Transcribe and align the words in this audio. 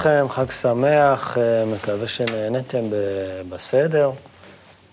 לכם, 0.00 0.26
חג 0.28 0.50
שמח, 0.50 1.38
אה, 1.38 1.42
מקווה 1.74 2.06
שנהניתם 2.06 2.90
ב- 2.90 2.94
בסדר. 3.48 4.10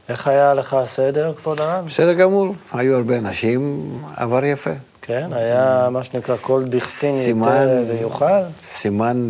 איך 0.10 0.28
היה 0.28 0.54
לך 0.54 0.74
הסדר, 0.74 1.34
כבוד 1.34 1.62
הרב? 1.62 1.86
בסדר 1.86 2.14
גמור, 2.14 2.56
היו 2.74 2.96
הרבה 2.96 3.18
אנשים, 3.18 3.90
עבר 4.16 4.46
יפה. 4.46 4.70
כן, 5.02 5.30
היה 5.34 5.88
מה 5.92 6.04
שנקרא 6.04 6.36
כל 6.42 6.64
סימן- 6.80 7.48
ייתה 7.48 7.94
ויוכל. 7.94 8.26
סימן 8.62 9.30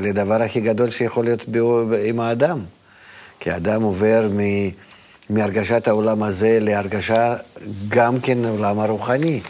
לדבר 0.00 0.42
הכי 0.42 0.60
גדול 0.60 0.90
שיכול 0.90 1.24
להיות 1.24 1.44
עם 2.04 2.20
האדם. 2.20 2.60
כי 3.40 3.50
האדם 3.50 3.82
עובר 3.82 4.28
מ- 4.36 4.70
מהרגשת 5.30 5.88
העולם 5.88 6.22
הזה 6.22 6.58
להרגשה 6.60 7.36
גם 7.88 8.20
כן 8.20 8.44
העולם 8.44 8.80
הרוחני. 8.80 9.40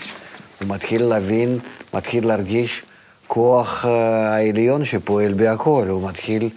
הוא 0.60 0.68
מתחיל 0.68 1.04
להבין, 1.04 1.58
מתחיל 1.94 2.26
להרגיש 2.26 2.82
כוח 3.28 3.84
אה, 3.84 4.34
העליון 4.34 4.84
שפועל 4.84 5.32
בהכל. 5.32 5.86
הוא 5.88 6.08
מתחיל 6.08 6.50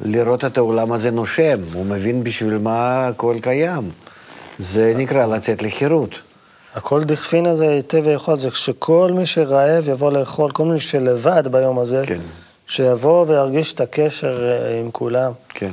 לראות 0.00 0.44
את 0.44 0.58
העולם 0.58 0.92
הזה 0.92 1.10
נושם, 1.10 1.58
הוא 1.72 1.86
מבין 1.86 2.24
בשביל 2.24 2.58
מה 2.58 3.06
הכל 3.06 3.36
קיים. 3.42 3.90
זה 4.58 4.94
נקרא 4.96 5.26
לצאת 5.26 5.62
לחירות. 5.62 6.20
הכל 6.74 7.04
דכפין 7.04 7.46
הזה 7.46 7.66
ייתה 7.66 7.96
ויוכל, 8.04 8.36
זה 8.36 8.50
שכל 8.54 9.10
מי 9.14 9.26
שרעב 9.26 9.88
יבוא 9.88 10.12
לאכול, 10.12 10.50
כל 10.50 10.64
מי 10.64 10.80
שלבד 10.80 11.48
ביום 11.48 11.78
הזה, 11.78 12.02
כן. 12.06 12.18
שיבוא 12.66 13.24
וירגיש 13.28 13.72
את 13.72 13.80
הקשר 13.80 14.50
אה, 14.50 14.80
עם 14.80 14.90
כולם. 14.90 15.32
כן, 15.48 15.72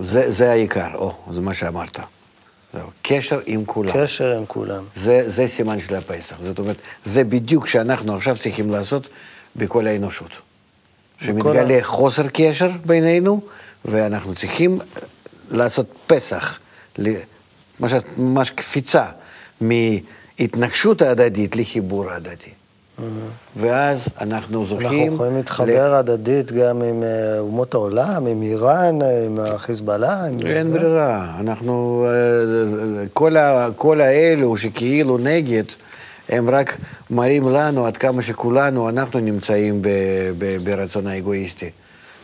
זה, 0.00 0.32
זה 0.32 0.50
העיקר, 0.50 0.88
או, 0.94 1.12
זה 1.30 1.40
מה 1.40 1.54
שאמרת. 1.54 1.98
זהו, 2.74 2.88
קשר 3.02 3.40
עם 3.46 3.64
כולם. 3.64 3.92
קשר 3.92 4.36
עם 4.36 4.44
כולם. 4.46 4.84
זה, 4.96 5.22
זה 5.26 5.46
סימן 5.48 5.80
של 5.80 5.94
הפסח. 5.94 6.36
זאת 6.40 6.58
אומרת, 6.58 6.76
זה 7.04 7.24
בדיוק 7.24 7.66
שאנחנו 7.66 8.16
עכשיו 8.16 8.36
צריכים 8.36 8.70
לעשות 8.70 9.08
בכל 9.56 9.86
האנושות. 9.86 10.30
שמתגלה 11.20 11.78
ה- 11.78 11.82
חוסר 11.84 12.26
קשר 12.32 12.70
בינינו, 12.86 13.40
ואנחנו 13.84 14.34
צריכים 14.34 14.78
לעשות 15.50 15.86
פסח, 16.06 16.58
ל- 16.98 17.14
ממש, 17.80 17.92
ממש 18.16 18.50
קפיצה 18.50 19.04
מהתנגשות 19.60 21.02
ההדדית 21.02 21.56
לחיבור 21.56 22.10
ההדדי. 22.10 22.50
ואז 23.56 24.08
אנחנו 24.20 24.64
זוכים... 24.64 24.86
אנחנו 24.86 25.14
יכולים 25.14 25.36
להתחבר 25.36 25.94
הדדית 25.94 26.52
גם 26.52 26.82
עם 26.82 27.02
אה, 27.02 27.38
אומות 27.38 27.74
העולם, 27.74 28.26
עם 28.26 28.42
איראן, 28.42 29.02
אה, 29.02 29.24
עם 29.26 29.38
החיזבאללה. 29.40 30.24
עם... 30.24 30.46
אין 30.46 30.70
ברירה, 30.72 31.36
אנחנו, 31.40 32.06
אה, 32.08 33.06
כל, 33.14 33.36
ה, 33.36 33.68
כל 33.76 34.00
האלו 34.00 34.56
שכאילו 34.56 35.18
נגד, 35.18 35.62
הם 36.30 36.50
רק 36.50 36.76
מראים 37.10 37.48
לנו 37.48 37.86
עד 37.86 37.96
כמה 37.96 38.22
שכולנו, 38.22 38.88
אנחנו 38.88 39.20
נמצאים 39.20 39.82
ב, 39.82 39.88
ב, 40.38 40.56
ברצון 40.64 41.06
האגואיסטי. 41.06 41.70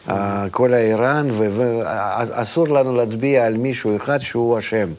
אה, 0.08 0.46
כל 0.50 0.74
האיראן, 0.74 1.28
ואסור 1.30 2.68
לנו 2.68 2.96
להצביע 2.96 3.46
על 3.46 3.56
מישהו 3.56 3.96
אחד 3.96 4.18
שהוא 4.18 4.58
אשם. 4.58 4.92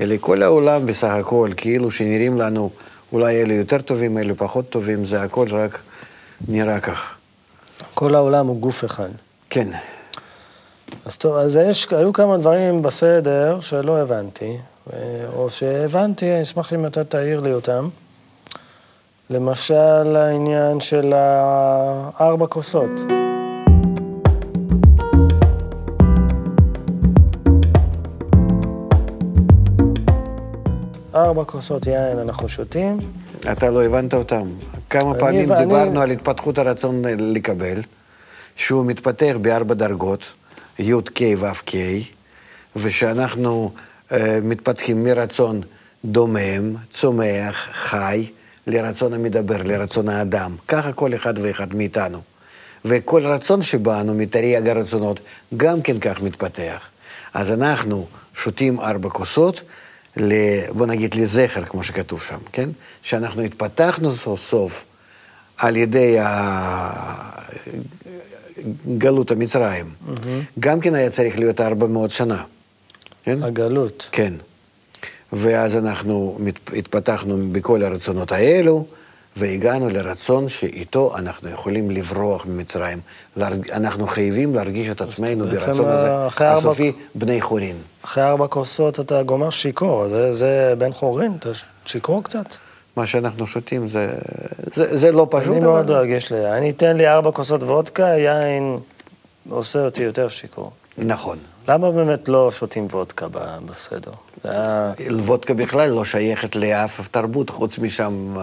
אלא 0.00 0.16
כל 0.20 0.42
העולם 0.42 0.86
בסך 0.86 1.08
הכל, 1.08 1.50
כאילו 1.56 1.90
שנראים 1.90 2.36
לנו, 2.36 2.70
אולי 3.12 3.42
אלה 3.42 3.54
יותר 3.54 3.80
טובים, 3.80 4.18
אלה 4.18 4.34
פחות 4.34 4.70
טובים, 4.70 5.06
זה 5.06 5.22
הכל 5.22 5.46
רק 5.50 5.82
נראה 6.48 6.80
כך. 6.80 7.14
כל 7.94 8.14
העולם 8.14 8.46
הוא 8.46 8.60
גוף 8.60 8.84
אחד. 8.84 9.08
כן. 9.50 9.68
אז 11.04 11.18
טוב, 11.18 11.36
אז 11.36 11.56
יש, 11.56 11.88
היו 11.92 12.12
כמה 12.12 12.36
דברים 12.36 12.82
בסדר 12.82 13.60
שלא 13.60 13.98
הבנתי, 13.98 14.58
אה, 14.92 14.98
או 15.32 15.50
שהבנתי, 15.50 16.32
אני 16.32 16.42
אשמח 16.42 16.72
אם 16.72 16.86
אתה 16.86 17.04
תעיר 17.04 17.40
לי 17.40 17.52
אותם. 17.52 17.88
למשל, 19.30 20.16
העניין 20.16 20.80
של 20.80 21.12
הארבע 21.12 22.46
כוסות. 22.46 22.90
ארבע 31.14 31.44
כוסות 31.44 31.86
יין 31.86 32.18
אנחנו 32.18 32.48
שותים, 32.48 32.98
אתה 33.52 33.70
לא 33.70 33.84
הבנת 33.84 34.14
אותם. 34.14 34.48
כמה 34.90 35.10
אני- 35.10 35.20
פעמים 35.20 35.52
אני- 35.52 35.64
דיברנו 35.66 36.00
על 36.00 36.10
התפתחות 36.10 36.58
הרצון 36.58 37.02
לקבל, 37.18 37.80
שהוא 38.56 38.86
מתפתח 38.86 39.34
בארבע 39.40 39.74
דרגות, 39.74 40.32
י' 40.78 40.92
ק' 41.14 41.22
ו' 41.38 41.46
ק', 41.70 41.74
ושאנחנו 42.76 43.70
אה, 44.12 44.38
מתפתחים 44.42 45.04
מרצון 45.04 45.60
דומם, 46.04 46.36
צומח, 46.90 47.68
חי, 47.72 48.26
לרצון 48.68 49.12
המדבר, 49.14 49.62
לרצון 49.62 50.08
האדם. 50.08 50.56
ככה 50.68 50.92
כל 50.92 51.14
אחד 51.14 51.38
ואחד 51.38 51.74
מאיתנו. 51.74 52.20
וכל 52.84 53.26
רצון 53.26 53.62
שבאנו 53.62 54.14
מתרי"ג 54.14 54.68
הרצונות 54.68 55.20
גם 55.56 55.82
כן 55.82 55.98
כך 55.98 56.22
מתפתח. 56.22 56.88
אז 57.34 57.52
אנחנו 57.52 58.06
שותים 58.34 58.80
ארבע 58.80 59.08
כוסות, 59.08 59.62
ל, 60.16 60.32
בוא 60.70 60.86
נגיד 60.86 61.14
לזכר, 61.14 61.64
כמו 61.64 61.82
שכתוב 61.82 62.22
שם, 62.22 62.38
כן? 62.52 62.68
שאנחנו 63.02 63.42
התפתחנו 63.42 64.16
סוף 64.16 64.40
סוף 64.40 64.84
על 65.56 65.76
ידי 65.76 66.18
ה- 66.20 67.28
גלות 68.98 69.30
המצרים. 69.30 69.86
גם 70.60 70.80
כן 70.80 70.94
היה 70.94 71.10
צריך 71.10 71.38
להיות 71.38 71.60
400 71.60 72.10
שנה, 72.10 72.42
כן? 73.24 73.42
הגלות. 73.42 74.08
כן. 74.12 74.32
ואז 75.32 75.76
אנחנו 75.76 76.38
התפתחנו 76.76 77.36
בכל 77.52 77.82
הרצונות 77.82 78.32
האלו, 78.32 78.84
והגענו 79.36 79.88
לרצון 79.90 80.48
שאיתו 80.48 81.16
אנחנו 81.16 81.48
יכולים 81.48 81.90
לברוח 81.90 82.46
ממצרים. 82.46 83.00
אנחנו 83.72 84.06
חייבים 84.06 84.54
להרגיש 84.54 84.88
את 84.88 85.00
עצמנו 85.00 85.46
ברצון 85.46 85.88
הזה, 85.88 86.26
הסופי 86.40 86.92
בני 87.14 87.40
חורין. 87.40 87.76
אחרי 88.04 88.24
ארבע 88.24 88.46
כוסות 88.46 89.00
אתה 89.00 89.22
גומר 89.22 89.50
שיכור, 89.50 90.08
זה, 90.08 90.34
זה 90.34 90.74
בן 90.78 90.92
חורין, 90.92 91.32
אתה 91.38 91.48
שיכור 91.84 92.24
קצת. 92.24 92.56
מה 92.96 93.06
שאנחנו 93.06 93.46
שותים 93.46 93.88
זה, 93.88 94.14
זה, 94.74 94.96
זה 94.98 95.12
לא 95.12 95.26
פשוט, 95.30 95.52
אני 95.52 95.60
מאוד 95.60 95.90
רגיש 95.90 96.32
ליין. 96.32 96.70
תן 96.70 96.96
לי 96.96 97.08
ארבע 97.08 97.30
כוסות 97.30 97.62
וודקה, 97.62 98.06
יין 98.06 98.76
עושה 99.48 99.84
אותי 99.84 100.02
יותר 100.02 100.28
שיכור. 100.28 100.70
נכון. 100.98 101.38
למה 101.68 101.90
באמת 101.90 102.28
לא 102.28 102.50
שותים 102.50 102.86
וודקה 102.90 103.26
בסדר? 103.66 104.12
היה... 104.44 104.92
וודקה 105.10 105.54
בכלל 105.54 105.90
לא 105.90 106.04
שייכת 106.04 106.56
לאף 106.56 107.08
תרבות, 107.08 107.50
חוץ 107.50 107.78
משם 107.78 108.34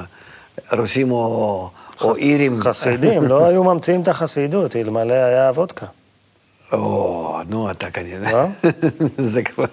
רוסים 0.72 1.11
או, 1.11 1.69
או 2.01 2.16
אירים. 2.16 2.56
חסידים, 2.56 3.23
לא 3.23 3.47
היו 3.47 3.63
ממציאים 3.63 4.01
את 4.01 4.07
החסידות, 4.07 4.75
אלמלא 4.75 5.13
היה 5.13 5.51
וודקה. 5.55 5.85
או, 6.72 7.39
נו, 7.47 7.72
אתה 7.72 7.91
כנראה. 7.91 8.45
זה 9.17 9.44
כבר... 9.44 9.66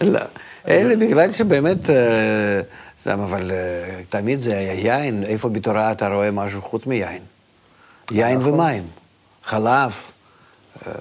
לא. 0.00 0.20
אלה 0.68 0.96
בגלל 0.96 1.32
שבאמת, 1.32 1.90
אה, 1.90 2.60
זה, 3.02 3.14
אבל 3.14 3.50
אה, 3.50 4.00
תמיד 4.08 4.38
זה 4.38 4.58
היה 4.58 4.74
יין, 4.74 5.22
איפה 5.22 5.48
בתורה 5.48 5.92
אתה 5.92 6.08
רואה 6.08 6.30
משהו 6.30 6.62
חוץ 6.62 6.86
מיין? 6.86 7.22
יין 8.10 8.38
נכון. 8.38 8.54
ומים, 8.54 8.82
חלב, 9.44 9.92
אה, 9.92 10.15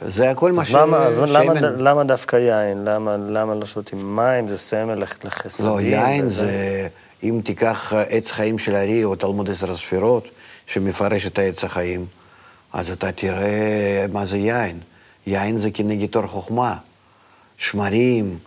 זה 0.08 0.30
הכל 0.30 0.52
מה 0.52 0.62
אז 0.62 0.72
למה, 0.72 0.98
אז 0.98 1.20
למה, 1.20 1.28
שמן. 1.60 1.64
למה 1.80 2.04
דווקא 2.04 2.36
יין? 2.36 2.84
למה, 2.86 3.18
למה 3.30 3.56
לא 3.56 3.66
שותים 3.66 4.16
מים? 4.16 4.48
זה 4.48 4.58
סמל 4.58 4.96
לח- 4.96 5.18
לחסדים. 5.24 5.70
לא, 5.70 5.82
יין 5.82 6.28
וזה- 6.28 6.46
זה, 6.46 6.88
אם 7.24 7.42
תיקח 7.44 7.94
עץ 8.10 8.32
חיים 8.32 8.60
של 8.60 8.76
הארי 8.76 9.04
או 9.04 9.16
תלמוד 9.16 9.50
עשר 9.50 9.72
הספירות, 9.72 10.28
שמפרש 10.68 11.26
את 11.28 11.40
העץ 11.40 11.64
החיים, 11.64 12.06
אז 12.74 12.92
אתה 12.92 13.12
תראה 13.12 14.06
מה 14.12 14.26
זה 14.26 14.38
יין. 14.38 14.80
יין 15.28 15.58
זה 15.58 15.72
כנגד 15.72 16.16
אור 16.16 16.28
חוכמה. 16.28 16.76
שמרים, 17.58 18.38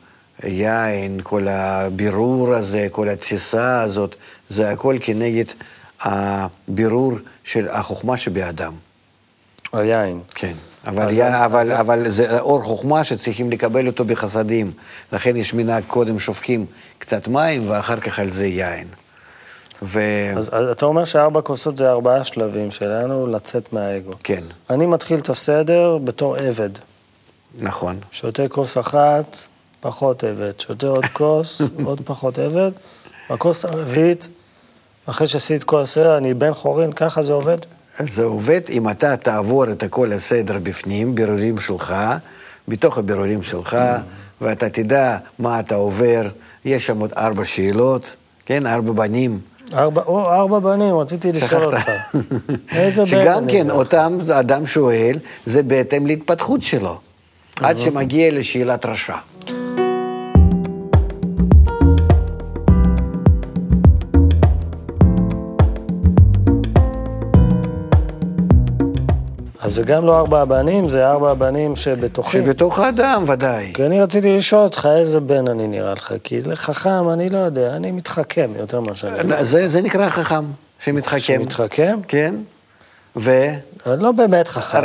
יין, 0.45 1.21
כל 1.23 1.49
הבירור 1.49 2.55
הזה, 2.55 2.87
כל 2.93 3.09
התסיסה 3.09 3.83
הזאת, 3.83 4.15
זה 4.49 4.71
הכל 4.71 4.97
כנגד 5.01 5.45
הבירור 6.03 7.13
של 7.45 7.69
החוכמה 7.69 8.17
שבאדם. 8.17 8.73
היין. 9.73 10.21
כן. 10.35 10.53
אבל, 10.87 11.09
אז- 11.09 11.21
אבל, 11.45 11.61
אז- 11.61 11.71
אבל 11.81 12.09
זה 12.11 12.41
אור 12.41 12.63
חוכמה 12.63 13.05
שצריכים 13.05 13.51
לקבל 13.51 13.87
אותו 13.87 14.05
בחסדים. 14.05 14.73
לכן 15.13 15.37
יש 15.37 15.55
מנהג 15.55 15.83
קודם 15.87 16.19
שופכים 16.19 16.67
קצת 16.99 17.29
מים 17.29 17.71
ואחר 17.71 18.01
כך 18.01 18.19
על 18.19 18.31
זה 18.31 18.47
יין. 18.47 18.89
ו... 19.83 20.01
אז, 20.37 20.49
אז 20.53 20.69
אתה 20.69 20.87
אומר 20.87 21.05
שארבע 21.05 21.41
כוסות 21.41 21.77
זה 21.77 21.91
ארבעה 21.91 22.25
שלבים 22.25 22.71
שלנו 22.71 23.27
לצאת 23.27 23.73
מהאגו. 23.73 24.13
כן, 24.25 24.43
אני 24.71 24.87
מתחיל 24.87 25.19
את 25.19 25.29
הסדר 25.29 25.99
בתור 26.05 26.37
עבד. 26.37 26.71
נכון. 27.59 27.99
שותה 28.11 28.49
כוס 28.49 28.79
אחת, 28.79 29.37
פחות 29.81 30.25
עבד. 30.25 30.53
שותה 30.61 30.87
עוד 30.87 31.05
כוס, 31.19 31.63
עוד 31.85 32.01
פחות 32.05 32.39
עבד. 32.39 32.71
בכוס 33.31 33.65
הרביעית, 33.65 34.29
אחרי 35.07 35.27
שעשית 35.27 35.65
כל 35.65 35.81
הסדר, 35.81 36.17
אני 36.17 36.35
בן 36.35 36.55
חורין, 36.55 36.93
ככה 36.93 37.23
זה 37.23 37.33
עובד? 37.33 37.59
זה 38.01 38.25
עובד 38.25 38.61
אם 38.69 38.89
אתה 38.89 39.17
תעבור 39.17 39.71
את 39.71 39.85
כל 39.91 40.13
הסדר 40.13 40.59
בפנים, 40.63 41.15
בירורים 41.15 41.59
שלך, 41.59 41.95
בתוך 42.69 42.99
הבירורים 42.99 43.43
שלך, 43.43 43.77
ואתה 44.41 44.69
תדע 44.69 45.17
מה 45.39 45.61
אתה 45.61 45.75
עובר. 45.75 46.29
יש 46.65 46.87
שם 46.87 46.99
עוד 46.99 47.13
ארבע 47.17 47.45
שאלות, 47.45 48.17
כן? 48.47 48.67
ארבע 48.67 48.93
בנים. 48.93 49.41
ארבע, 49.75 50.03
או, 50.07 50.33
ארבע 50.33 50.59
בנים, 50.59 50.97
רציתי 50.97 51.33
לשאול 51.33 51.65
אותך. 51.65 51.91
איזה 52.73 53.01
בן 53.01 53.07
שגם 53.07 53.45
כן? 53.49 53.71
אותם 53.71 54.19
אדם 54.35 54.67
שואל, 54.67 55.19
זה 55.47 55.63
בהתאם 55.63 56.07
להתפתחות 56.07 56.63
שלו. 56.63 56.99
עד 57.61 57.79
שמגיע 57.79 58.31
לשאלת 58.31 58.87
רשע. 58.87 59.17
אז 69.69 69.75
זה 69.75 69.83
גם 69.83 70.07
לא 70.07 70.19
ארבע 70.19 70.45
בנים, 70.45 70.89
זה 70.89 71.11
ארבע 71.11 71.35
בנים 71.35 71.77
שבתוכי. 71.77 72.39
שבתוך 72.39 72.79
האדם 72.79 73.25
ודאי. 73.29 73.71
כי 73.75 73.87
אני 73.87 74.01
רציתי 74.01 74.39
לשאול 74.39 74.63
אותך 74.63 74.89
איזה 74.97 75.21
בן 75.21 75.49
אני 75.49 75.69
נראה 75.69 75.93
לך, 75.93 76.15
כי 76.25 76.41
לחכם 76.43 77.09
אני 77.09 77.29
לא 77.29 77.39
יודע, 77.39 77.77
אני 77.77 77.91
מתחכם 77.91 78.51
יותר 78.59 78.81
ממה 78.81 78.95
שאני... 78.95 79.19
יודע. 79.19 79.45
זה, 79.45 79.69
זה 79.69 79.83
נקרא 79.83 80.09
חכם, 80.11 80.45
שמתחכם. 80.79 81.19
שמתחכם? 81.19 81.99
כן. 82.09 82.35
ורשע? 83.17 83.53
אני 83.87 84.03
לא 84.03 84.13
באמת 84.13 84.49
חכם. 84.49 84.85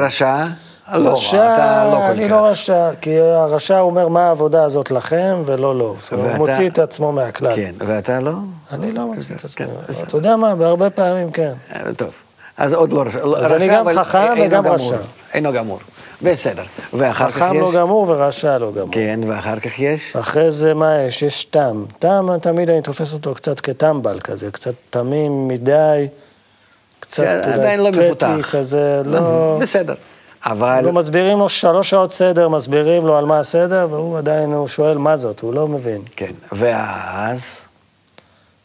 לא, 0.93 1.13
רשע, 1.13 1.55
אתה 1.55 1.85
לא 1.85 1.97
כל 1.97 2.03
אני. 2.03 2.29
לא 2.29 2.45
רשע, 2.45 2.89
כי 3.01 3.19
הרשע 3.19 3.79
אומר 3.79 4.07
מה 4.07 4.27
העבודה 4.27 4.63
הזאת 4.63 4.91
לכם 4.91 5.41
ולא 5.45 5.77
לו. 5.77 5.95
אומרת, 6.11 6.37
הוא 6.37 6.47
מוציא 6.47 6.69
את 6.69 6.79
עצמו 6.79 7.11
מהכלל. 7.11 7.55
כן, 7.55 7.75
ואתה 7.79 8.19
לא? 8.19 8.33
אני 8.71 8.91
לא 8.91 9.05
מוציא 9.05 9.35
את 9.35 9.45
עצמי. 9.45 9.65
כן, 9.65 9.73
בסדר. 9.89 10.07
אתה 10.07 10.17
יודע 10.17 10.35
מה, 10.35 10.55
בהרבה 10.55 10.89
פעמים 10.89 11.31
כן. 11.31 11.53
אה, 11.75 11.93
טוב. 11.93 12.13
אז 12.57 12.73
עוד 12.73 12.91
לא 12.91 13.01
רשע. 13.01 13.19
אז 13.37 13.51
אני 13.51 13.67
גם 13.67 13.93
חכם 13.93 14.33
וגם. 14.45 14.67
רשע. 14.67 14.97
אינו 15.33 15.53
גמור. 15.53 15.79
בסדר. 16.21 16.63
ואחר 16.93 17.29
כך 17.29 17.35
חכם 17.35 17.55
יש? 17.55 17.61
לא 17.61 17.71
גמור 17.73 18.09
ורשע 18.09 18.57
לא 18.57 18.71
גמור. 18.71 18.91
כן, 18.91 19.19
ואחר 19.27 19.59
כך 19.59 19.79
יש? 19.79 20.15
אחרי 20.15 20.51
זה 20.51 20.73
מה 20.73 21.01
יש? 21.01 21.21
יש 21.21 21.45
תם. 21.45 21.85
תם, 21.99 22.27
תמיד 22.41 22.69
אני 22.69 22.81
תופס 22.81 23.13
אותו 23.13 23.35
קצת 23.35 23.59
כטמבל 23.59 24.19
כזה, 24.19 24.51
קצת 24.51 24.73
תמים 24.89 25.47
מדי, 25.47 26.07
קצת 26.99 27.23
כן, 27.23 27.41
אולי 27.43 27.53
עדיין 27.53 27.79
לא 27.79 27.91
מפותח. 27.91 28.49
כזה, 28.51 29.01
לא... 29.05 29.57
בסדר. 29.61 29.93
אבל... 30.45 30.81
לא 30.83 30.93
מסבירים 30.93 31.39
לו 31.39 31.49
שלוש 31.49 31.89
שעות 31.89 32.11
סדר, 32.13 32.49
מסבירים 32.49 33.05
לו 33.07 33.17
על 33.17 33.25
מה 33.25 33.39
הסדר, 33.39 33.87
והוא 33.89 34.17
עדיין, 34.17 34.53
הוא 34.53 34.67
שואל 34.67 34.97
מה 34.97 35.17
זאת, 35.17 35.39
הוא 35.39 35.53
לא 35.53 35.67
מבין. 35.67 36.01
כן. 36.15 36.31
ואז... 36.51 37.65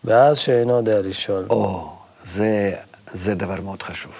ואז 0.05 0.39
שאינו 0.39 0.77
יודע 0.77 1.01
לשאול. 1.01 1.47
או, 1.51 1.89
זה, 2.25 2.73
זה 3.13 3.35
דבר 3.35 3.61
מאוד 3.61 3.83
חשוב. 3.83 4.13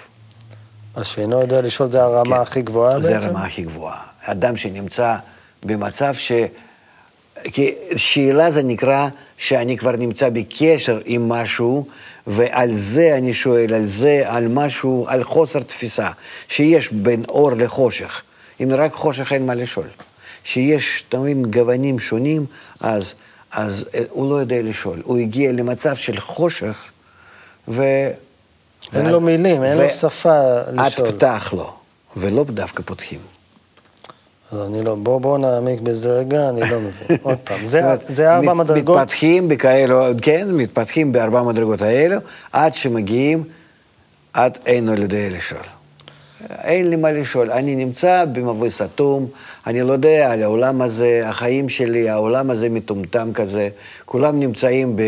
אז 0.95 1.07
שאינו 1.07 1.41
יודע 1.41 1.61
לשאול 1.61 1.91
זה 1.91 2.03
הרמה 2.03 2.35
כן. 2.35 2.41
הכי 2.41 2.61
גבוהה 2.61 2.99
זה 2.99 3.13
בעצם? 3.13 3.27
הרמה 3.27 3.45
הכי 3.45 3.61
גבוהה. 3.61 4.01
אדם 4.21 4.57
שנמצא 4.57 5.15
במצב 5.63 6.13
ש... 6.15 6.31
כי 7.43 7.73
שאלה 7.95 8.51
זה 8.51 8.63
נקרא 8.63 9.07
שאני 9.37 9.77
כבר 9.77 9.91
נמצא 9.91 10.29
בקשר 10.29 10.99
עם 11.05 11.29
משהו, 11.29 11.85
ועל 12.27 12.73
זה 12.73 13.15
אני 13.17 13.33
שואל, 13.33 13.73
על 13.73 13.85
זה, 13.85 14.23
על 14.25 14.47
משהו, 14.47 15.05
על 15.09 15.23
חוסר 15.23 15.59
תפיסה, 15.59 16.09
שיש 16.47 16.93
בין 16.93 17.23
אור 17.29 17.51
לחושך. 17.51 18.21
אם 18.63 18.71
רק 18.77 18.93
חושך 18.93 19.33
אין 19.33 19.45
מה 19.45 19.55
לשאול. 19.55 19.87
שיש, 20.43 21.03
אתה 21.09 21.19
מבין, 21.19 21.45
גוונים 21.45 21.99
שונים, 21.99 22.45
אז, 22.79 23.13
אז 23.51 23.89
אה, 23.93 24.03
הוא 24.09 24.29
לא 24.29 24.35
יודע 24.35 24.61
לשאול. 24.61 25.01
הוא 25.03 25.17
הגיע 25.17 25.51
למצב 25.51 25.95
של 25.95 26.19
חושך, 26.19 26.77
ו... 27.67 27.83
אין 28.95 29.05
לו 29.05 29.21
מילים, 29.21 29.63
אין 29.63 29.77
לו 29.77 29.89
שפה 29.89 30.59
לשאול. 30.71 31.09
את 31.09 31.15
פתח 31.15 31.53
לו, 31.57 31.73
ולא 32.17 32.43
דווקא 32.43 32.83
פותחים. 32.85 33.19
אז 34.51 34.59
אני 34.67 34.81
לא, 34.81 34.95
בוא, 34.95 35.21
בוא 35.21 35.37
נעמיק 35.37 35.79
בזה 35.81 36.09
רגע, 36.19 36.49
אני 36.49 36.61
לא 36.61 36.79
מבין. 36.79 37.17
עוד 37.23 37.37
פעם, 37.43 37.67
זה, 37.67 37.81
זה 38.09 38.35
ארבע 38.35 38.53
מת- 38.53 38.65
מדרגות, 38.65 38.97
מתפתחים 38.97 39.47
בכאלו, 39.47 40.01
כן, 40.21 40.47
מתפתחים 40.51 41.11
בארבע 41.11 41.43
מדרגות 41.43 41.81
האלו, 41.81 42.17
עד 42.51 42.73
שמגיעים 42.73 43.43
עד 44.33 44.57
אינו 44.65 44.93
יודע 44.93 45.29
לשאול. 45.29 45.61
אין 46.63 46.89
לי 46.89 46.95
מה 46.95 47.11
לשאול, 47.11 47.51
אני 47.51 47.75
נמצא 47.75 48.25
במבוי 48.25 48.69
סתום, 48.69 49.27
אני 49.67 49.81
לא 49.81 49.93
יודע 49.93 50.31
על 50.31 50.43
העולם 50.43 50.81
הזה, 50.81 51.21
החיים 51.25 51.69
שלי, 51.69 52.09
העולם 52.09 52.49
הזה 52.49 52.69
מטומטם 52.69 53.33
כזה, 53.33 53.69
כולם 54.05 54.39
נמצאים 54.39 54.95
ב, 54.95 55.01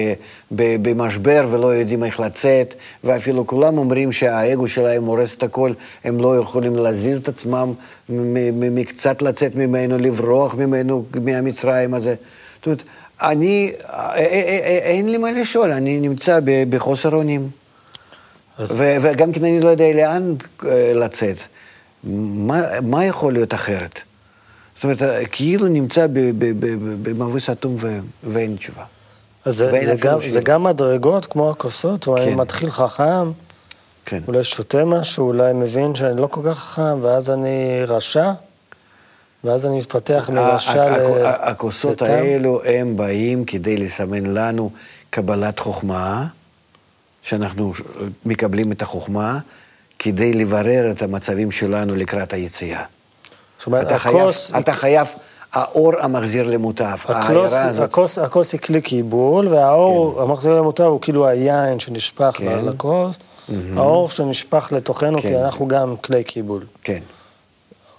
ב, 0.55 0.89
במשבר 0.89 1.47
ולא 1.51 1.67
יודעים 1.75 2.03
איך 2.03 2.19
לצאת, 2.19 2.73
ואפילו 3.03 3.47
כולם 3.47 3.77
אומרים 3.77 4.11
שהאגו 4.11 4.67
שלהם 4.67 5.03
הורס 5.05 5.35
את 5.35 5.43
הכל, 5.43 5.71
הם 6.03 6.19
לא 6.19 6.37
יכולים 6.37 6.75
להזיז 6.75 7.17
את 7.17 7.27
עצמם, 7.27 7.73
מקצת 8.53 9.21
לצאת 9.21 9.55
ממנו, 9.55 9.97
לברוח 9.97 10.55
ממנו, 10.55 11.03
מהמצרים 11.21 11.93
הזה. 11.93 12.15
זאת 12.57 12.65
אומרת, 12.65 12.83
אני, 13.21 13.71
א- 13.87 13.91
א- 13.91 14.19
א- 14.19 14.61
א- 14.63 14.83
אין 14.83 15.09
לי 15.09 15.17
מה 15.17 15.31
לשאול, 15.31 15.73
אני 15.73 15.99
נמצא 15.99 16.39
בחוסר 16.69 17.15
אונים. 17.15 17.60
אז- 18.57 18.71
ו- 18.71 18.95
וגם 19.01 19.31
כן 19.31 19.45
אני 19.45 19.59
לא 19.61 19.69
יודע 19.69 19.93
לאן 19.93 20.33
אה, 20.65 20.91
לצאת. 20.95 21.37
מה, 22.03 22.61
מה 22.81 23.05
יכול 23.05 23.33
להיות 23.33 23.53
אחרת? 23.53 23.99
זאת 24.75 24.83
אומרת, 24.83 25.01
אה, 25.01 25.25
כאילו 25.25 25.67
נמצא 25.67 26.07
במבוי 27.03 27.39
סתום 27.39 27.75
ו- 27.79 27.99
ואין 28.23 28.55
תשובה. 28.55 28.83
אז 29.45 29.57
זה, 29.57 29.71
זה, 29.85 29.95
גם. 29.99 30.17
זה 30.29 30.41
גם 30.41 30.63
מדרגות 30.63 31.25
כמו 31.25 31.49
הכוסות, 31.49 32.07
או 32.07 32.17
אני 32.17 32.25
כן. 32.25 32.33
מתחיל 32.35 32.69
חכם, 32.71 33.31
כן. 34.05 34.21
אולי 34.27 34.43
שותה 34.43 34.85
משהו, 34.85 35.27
אולי 35.27 35.53
מבין 35.53 35.95
שאני 35.95 36.21
לא 36.21 36.27
כל 36.27 36.41
כך 36.45 36.59
חכם, 36.59 36.99
ואז 37.01 37.29
אני 37.29 37.81
רשע, 37.87 38.31
ואז 39.43 39.65
אני 39.65 39.77
מתפתח 39.77 40.29
מרשע 40.33 40.89
ל... 40.89 41.25
הכוסות. 41.25 42.01
האלו, 42.01 42.63
הם 42.63 42.95
באים 42.95 43.45
כדי 43.45 43.77
לסמן 43.77 44.25
לנו 44.25 44.71
קבלת 45.09 45.59
חוכמה, 45.59 46.25
שאנחנו 47.21 47.73
מקבלים 48.25 48.71
את 48.71 48.81
החוכמה, 48.81 49.39
כדי 49.99 50.33
לברר 50.33 50.91
את 50.91 51.01
המצבים 51.01 51.51
שלנו 51.51 51.95
לקראת 51.95 52.33
היציאה. 52.33 52.83
זאת 53.57 53.67
אומרת, 53.67 53.87
אתה 53.87 53.97
חייב, 53.99 54.17
הכוס, 54.17 54.51
אתה 54.59 54.73
חייב, 54.73 55.07
האור 55.53 55.93
המחזיר 55.99 56.47
למוטף, 56.47 57.05
הכוס, 57.09 57.53
ההערה 57.53 57.69
הזאת. 57.69 57.83
הכוס, 57.83 58.19
הכוס 58.19 58.53
היא 58.53 58.61
כלי 58.61 58.81
קיבול, 58.81 59.47
והאור 59.47 60.21
המחזיר 60.21 60.55
למוטב 60.55 60.83
הוא 60.83 61.01
כאילו 61.01 61.27
היין 61.27 61.79
שנשפך 61.79 62.35
כן. 62.37 62.65
לכוס, 62.65 63.19
האור 63.75 64.09
שנשפך 64.09 64.69
לתוכנו, 64.71 65.21
כי 65.21 65.27
כן. 65.27 65.35
אנחנו 65.35 65.67
גם 65.67 65.97
כלי 65.97 66.23
קיבול. 66.23 66.65
כן. 66.83 66.99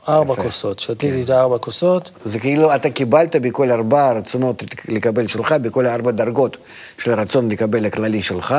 ארבע 0.09 0.33
יפה. 0.33 0.43
כוסות, 0.43 0.79
שתיתי 0.79 1.23
את 1.23 1.31
הארבע 1.31 1.59
כוסות, 1.59 2.11
זה 2.25 2.39
כאילו 2.39 2.75
אתה 2.75 2.91
קיבלת 2.91 3.37
בכל 3.37 3.71
ארבע 3.71 4.13
רצונות 4.13 4.63
לקבל 4.89 5.27
שלך, 5.27 5.53
בכל 5.53 5.87
ארבע 5.87 6.11
דרגות 6.11 6.57
של 6.99 7.11
הרצון 7.11 7.49
לקבל 7.49 7.87
הכללי 7.87 8.23
שלך, 8.23 8.55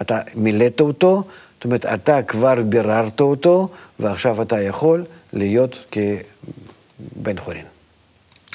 אתה 0.00 0.18
מילאת 0.34 0.80
אותו, 0.80 1.22
זאת 1.54 1.64
אומרת, 1.64 1.86
אתה 1.86 2.22
כבר 2.22 2.54
ביררת 2.64 3.20
אותו, 3.20 3.68
ועכשיו 4.00 4.42
אתה 4.42 4.60
יכול 4.60 5.04
להיות 5.32 5.84
כבן 5.90 7.38
חורין. 7.38 7.64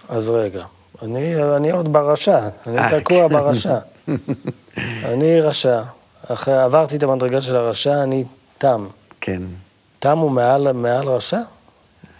אז 0.09 0.29
רגע, 0.29 0.63
אני, 1.01 1.43
אני 1.55 1.71
עוד 1.71 1.93
ברשע, 1.93 2.39
אני 2.67 2.77
אה, 2.77 2.99
תקוע 2.99 3.29
כן. 3.29 3.35
ברשע. 3.35 3.77
אני 5.11 5.41
רשע. 5.41 5.81
אחרי, 6.27 6.57
עברתי 6.57 6.95
את 6.95 7.03
המדרגה 7.03 7.41
של 7.41 7.55
הרשע, 7.55 8.03
אני 8.03 8.23
תם. 8.57 8.87
כן. 9.21 9.41
תם 9.99 10.17
הוא 10.17 10.31
מעל, 10.31 10.71
מעל 10.71 11.07
רשע? 11.07 11.39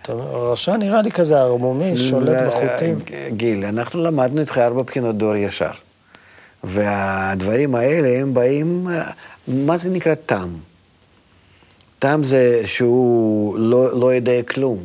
אתה 0.07 0.15
אומר, 0.15 0.51
רשע 0.51 0.77
נראה 0.77 1.01
לי 1.01 1.11
כזה 1.11 1.39
ערמומי, 1.41 1.97
שולט 1.97 2.41
בחוטים. 2.41 2.99
גיל, 3.29 3.65
אנחנו 3.65 4.03
למדנו 4.03 4.41
איתך 4.41 4.57
ארבע 4.57 4.81
בחינות 4.81 5.17
דור 5.17 5.35
ישר. 5.35 5.71
והדברים 6.63 7.75
האלה 7.75 8.19
הם 8.19 8.33
באים, 8.33 8.87
מה 9.47 9.77
זה 9.77 9.89
נקרא 9.89 10.13
תם? 10.25 10.49
תם 11.99 12.21
זה 12.23 12.61
שהוא 12.65 13.59
לא, 13.59 13.99
לא 13.99 14.13
יודע 14.13 14.43
כלום, 14.43 14.79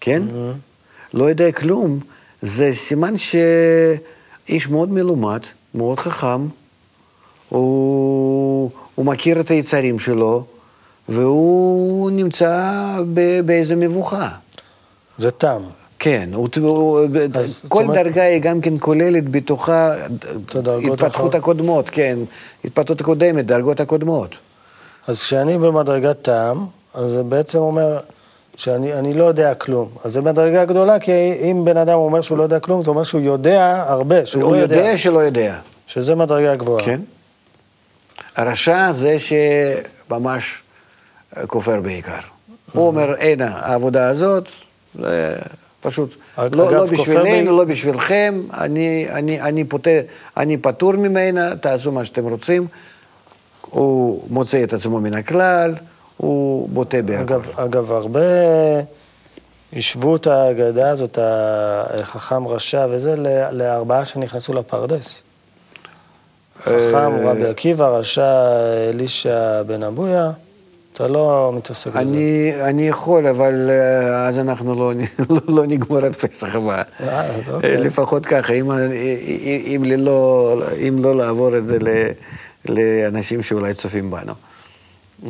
כן? 0.00 0.22
לא 1.14 1.24
יודע 1.24 1.52
כלום, 1.52 2.00
זה 2.42 2.74
סימן 2.74 3.14
שאיש 3.16 4.68
מאוד 4.68 4.92
מלומד, 4.92 5.40
מאוד 5.74 5.98
חכם, 5.98 6.46
הוא, 7.48 8.70
הוא 8.94 9.06
מכיר 9.06 9.40
את 9.40 9.50
היצרים 9.50 9.98
שלו, 9.98 10.44
והוא 11.08 12.10
נמצא 12.10 12.72
ב, 13.14 13.40
באיזו 13.46 13.74
מבוכה. 13.76 14.28
זה 15.16 15.30
תם. 15.30 15.62
כן, 15.98 16.28
הוא, 16.34 16.48
הוא, 16.60 17.00
אז 17.34 17.64
כל 17.68 17.82
אומרת- 17.82 17.96
דרגה 18.06 18.22
היא 18.22 18.40
גם 18.40 18.60
כן 18.60 18.74
כוללת 18.80 19.30
בתוכה 19.30 19.92
התפתחות 20.46 21.00
האחרות. 21.00 21.34
הקודמות, 21.34 21.90
כן, 21.90 22.18
התפתחות 22.64 23.00
הקודמת, 23.00 23.46
דרגות 23.46 23.80
הקודמות. 23.80 24.34
אז 25.06 25.20
כשאני 25.22 25.58
במדרגת 25.58 26.16
תם, 26.22 26.64
אז 26.94 27.10
זה 27.10 27.22
בעצם 27.22 27.58
אומר 27.58 27.98
שאני 28.56 28.94
אני 28.94 29.14
לא 29.14 29.24
יודע 29.24 29.54
כלום. 29.54 29.88
אז 30.04 30.12
זו 30.12 30.22
מדרגה 30.22 30.64
גדולה, 30.64 30.98
כי 30.98 31.12
אם 31.50 31.62
בן 31.64 31.76
אדם 31.76 31.98
אומר 31.98 32.20
שהוא 32.20 32.38
לא 32.38 32.42
יודע 32.42 32.58
כלום, 32.60 32.84
זה 32.84 32.90
אומר 32.90 33.02
שהוא 33.02 33.20
יודע 33.20 33.84
הרבה, 33.88 34.26
שהוא 34.26 34.42
הוא 34.42 34.52
לא 34.56 34.60
יודע. 34.62 34.76
יודע 34.76 34.98
שלא 34.98 35.18
יודע. 35.18 35.56
שזה 35.86 36.14
מדרגה 36.14 36.54
גבוהה. 36.54 36.84
כן. 36.84 37.00
הרשע 38.36 38.92
זה 38.92 39.16
שממש 39.18 40.62
כופר 41.46 41.80
בעיקר. 41.80 42.18
הוא 42.72 42.86
אומר, 42.86 43.14
אין, 43.14 43.40
העבודה 43.40 44.08
הזאת, 44.08 44.48
זה 44.94 45.36
פשוט, 45.80 46.16
לא, 46.38 46.72
לא 46.72 46.86
בשבילנו, 46.86 47.58
לא 47.58 47.64
בשבילכם, 47.64 48.42
אני, 48.54 49.06
אני, 49.10 49.40
אני, 49.40 49.64
פותר, 49.64 50.00
אני 50.36 50.56
פטור 50.56 50.92
ממנה, 50.92 51.56
תעשו 51.56 51.92
מה 51.92 52.04
שאתם 52.04 52.28
רוצים. 52.28 52.66
הוא 53.60 54.22
מוצא 54.30 54.64
את 54.64 54.72
עצמו 54.72 55.00
מן 55.00 55.14
הכלל, 55.14 55.74
הוא 56.16 56.68
בוטה 56.68 57.02
בהכל. 57.02 57.22
אגב, 57.22 57.48
אגב, 57.56 57.92
הרבה 57.92 58.20
השוו 59.72 60.16
את 60.16 60.26
האגדה 60.26 60.90
הזאת, 60.90 61.18
החכם 61.22 62.46
רשע 62.46 62.86
וזה, 62.90 63.14
לארבעה 63.50 64.04
שנכנסו 64.04 64.52
לפרדס. 64.52 65.22
חכם 66.62 67.26
רבי 67.26 67.46
עקיבא, 67.46 67.88
רשע 67.88 68.46
אלישע 68.90 69.62
בן 69.62 69.82
אבויה. 69.82 70.30
אתה 70.94 71.08
לא 71.08 71.52
מתעסק 71.56 71.90
בזה. 71.90 72.00
אני, 72.00 72.52
אני 72.60 72.88
יכול, 72.88 73.26
אבל 73.26 73.70
אה, 73.70 74.26
אז 74.28 74.38
אנחנו 74.38 74.74
לא, 74.74 74.92
לא, 75.30 75.40
לא 75.48 75.66
נגמור 75.66 75.98
עד 75.98 76.16
פסח 76.16 76.54
הבא. 76.54 76.82
אה, 77.00 77.20
אז 77.20 77.48
אוקיי. 77.54 77.76
לפחות 77.76 78.26
ככה, 78.26 78.52
אם, 78.52 78.70
אם, 78.70 78.78
אם, 79.66 79.84
לא, 79.98 80.60
אם 80.88 80.98
לא 81.02 81.16
לעבור 81.16 81.56
את 81.56 81.66
זה 81.66 81.78
ל, 81.78 81.88
לאנשים 82.68 83.42
שאולי 83.42 83.74
צופים 83.74 84.10
בנו. 84.10 84.32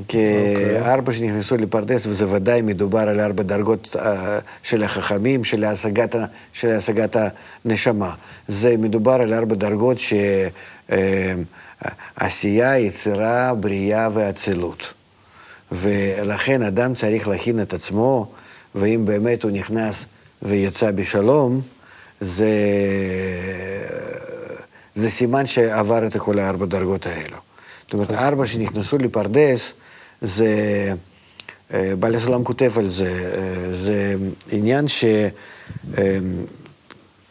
כי 0.08 0.18
אוקיי. 0.54 0.92
ארבע 0.92 1.12
שנכנסו 1.12 1.56
לפרדס, 1.56 2.06
וזה 2.06 2.30
ודאי 2.30 2.62
מדובר 2.62 3.00
על 3.08 3.20
ארבע 3.20 3.42
דרגות 3.42 3.96
אה, 3.98 4.38
של 4.62 4.82
החכמים, 4.82 5.44
של 5.44 5.64
השגת, 5.64 6.14
של 6.52 6.68
השגת 6.68 7.16
הנשמה. 7.64 8.14
זה 8.48 8.76
מדובר 8.76 9.12
על 9.12 9.34
ארבע 9.34 9.54
דרגות 9.54 9.96
שעשייה, 12.18 12.78
יצירה, 12.78 13.54
בריאה 13.54 14.08
ואצילות. 14.14 14.94
ולכן 15.74 16.62
אדם 16.62 16.94
צריך 16.94 17.28
להכין 17.28 17.62
את 17.62 17.72
עצמו, 17.72 18.32
ואם 18.74 19.04
באמת 19.04 19.42
הוא 19.42 19.50
נכנס 19.50 20.06
ויצא 20.42 20.90
בשלום, 20.90 21.60
זה, 22.20 22.50
זה 24.94 25.10
סימן 25.10 25.46
שעבר 25.46 26.06
את 26.06 26.16
כל 26.16 26.38
הארבע 26.38 26.66
דרגות 26.66 27.06
האלו. 27.06 27.36
זאת 27.84 27.92
אומרת, 27.92 28.10
ארבע 28.10 28.46
שנכנסו 28.46 28.98
לפרדס, 28.98 29.74
זה, 30.22 30.48
אה, 31.74 31.92
בעל 31.98 32.14
הסולם 32.14 32.44
כותב 32.44 32.72
על 32.78 32.88
זה, 32.88 33.32
אה, 33.36 33.72
זה 33.72 34.14
עניין 34.50 34.88
ש... 34.88 35.04
אה, 35.98 36.18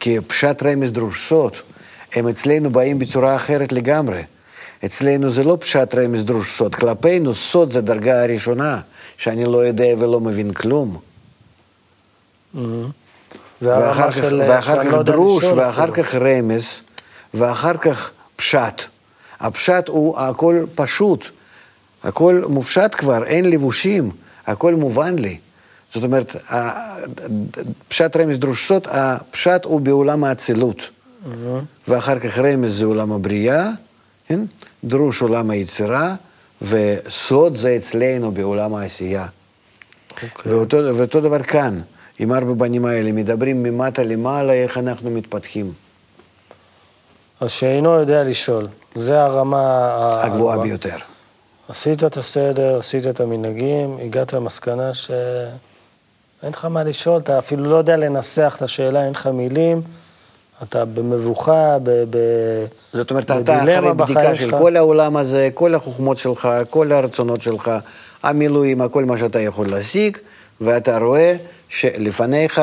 כפשט 0.00 0.62
רמז 0.62 0.92
דרושסות, 0.92 1.62
הם 2.12 2.28
אצלנו 2.28 2.70
באים 2.70 2.98
בצורה 2.98 3.36
אחרת 3.36 3.72
לגמרי. 3.72 4.22
אצלנו 4.84 5.30
זה 5.30 5.44
לא 5.44 5.56
פשט 5.60 5.94
רמז 5.94 6.24
דרוש 6.24 6.58
סוד, 6.58 6.74
כלפינו 6.74 7.34
סוד 7.34 7.72
זה 7.72 7.80
דרגה 7.80 8.22
הראשונה, 8.22 8.80
שאני 9.16 9.44
לא 9.44 9.66
יודע 9.66 9.86
ולא 9.98 10.20
מבין 10.20 10.52
כלום. 10.52 10.98
ואחר 13.62 14.10
כך, 14.10 14.16
של... 14.16 14.40
ואחר 14.48 14.84
כך 14.84 14.92
לא 14.92 15.02
דרוש, 15.02 15.44
ואחר 15.44 15.84
אפילו. 15.84 16.06
כך 16.06 16.14
רמז, 16.14 16.80
ואחר 17.34 17.76
כך 17.76 18.10
פשט. 18.36 18.82
הפשט 19.40 19.88
הוא 19.88 20.18
הכל 20.18 20.64
פשוט, 20.74 21.28
הכל 22.02 22.42
מופשט 22.48 22.94
כבר, 22.94 23.24
אין 23.24 23.50
לבושים, 23.50 24.10
הכל 24.46 24.74
מובן 24.74 25.18
לי. 25.18 25.38
זאת 25.94 26.04
אומרת, 26.04 26.36
פשט 27.88 28.16
רמז 28.16 28.38
דרוש 28.38 28.68
סוד, 28.68 28.86
הפשט 28.90 29.64
הוא 29.64 29.80
בעולם 29.80 30.24
האצילות. 30.24 30.90
ואחר 31.88 32.18
כך 32.18 32.38
רמז 32.38 32.78
זה 32.78 32.84
עולם 32.84 33.12
הבריאה, 33.12 33.70
כן? 34.28 34.40
דרוש 34.84 35.22
עולם 35.22 35.50
היצירה, 35.50 36.14
וסוד 36.62 37.56
זה 37.56 37.76
אצלנו 37.76 38.32
בעולם 38.32 38.74
העשייה. 38.74 39.26
אוקיי. 40.12 40.52
ואותו, 40.52 40.76
ואותו 40.94 41.20
דבר 41.20 41.42
כאן, 41.42 41.80
עם 42.18 42.32
ארבע 42.32 42.52
בנים 42.52 42.84
האלה, 42.84 43.12
מדברים 43.12 43.62
ממטה 43.62 44.02
למעלה 44.02 44.52
איך 44.52 44.78
אנחנו 44.78 45.10
מתפתחים. 45.10 45.72
אז 47.40 47.50
שאינו 47.50 47.90
יודע 47.90 48.24
לשאול. 48.24 48.64
זה 48.94 49.22
הרמה... 49.22 50.22
הגבוהה. 50.22 50.58
ביותר. 50.58 50.96
עשית 51.68 52.04
את 52.04 52.16
הסדר, 52.16 52.78
עשית 52.78 53.06
את 53.06 53.20
המנהגים, 53.20 53.98
הגעת 54.02 54.32
למסקנה 54.32 54.94
שאין 54.94 56.50
לך 56.52 56.64
מה 56.64 56.84
לשאול, 56.84 57.20
אתה 57.20 57.38
אפילו 57.38 57.64
לא 57.64 57.76
יודע 57.76 57.96
לנסח 57.96 58.54
את 58.56 58.62
השאלה, 58.62 59.04
אין 59.04 59.10
לך 59.10 59.26
מילים, 59.26 59.82
אתה 60.62 60.84
במבוכה, 60.84 61.78
ב... 61.82 61.90
ב... 62.10 62.18
זאת 62.92 63.10
אומרת, 63.10 63.30
אתה 63.30 63.62
אחרי 63.62 63.94
בדיקה 63.96 64.34
של. 64.34 64.50
כל 64.50 64.76
העולם 64.76 65.16
הזה, 65.16 65.48
כל 65.54 65.74
החוכמות 65.74 66.16
שלך, 66.16 66.48
כל 66.70 66.92
הרצונות 66.92 67.40
שלך, 67.40 67.70
המילואים, 68.22 68.80
הכל 68.80 69.04
מה 69.04 69.16
שאתה 69.16 69.40
יכול 69.40 69.68
להשיג, 69.68 70.16
ואתה 70.60 70.98
רואה 70.98 71.36
שלפניך 71.68 72.60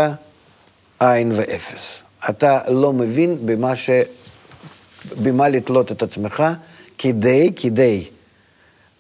אין 1.02 1.32
ואפס. 1.36 2.02
אתה 2.30 2.60
לא 2.68 2.94
מבין 2.94 3.38
במה, 3.46 3.76
ש... 3.76 3.90
במה 5.22 5.50
לתלות 5.50 5.92
את 5.92 6.04
עצמך 6.04 6.44
כדי, 6.98 7.52
כדי 7.56 8.04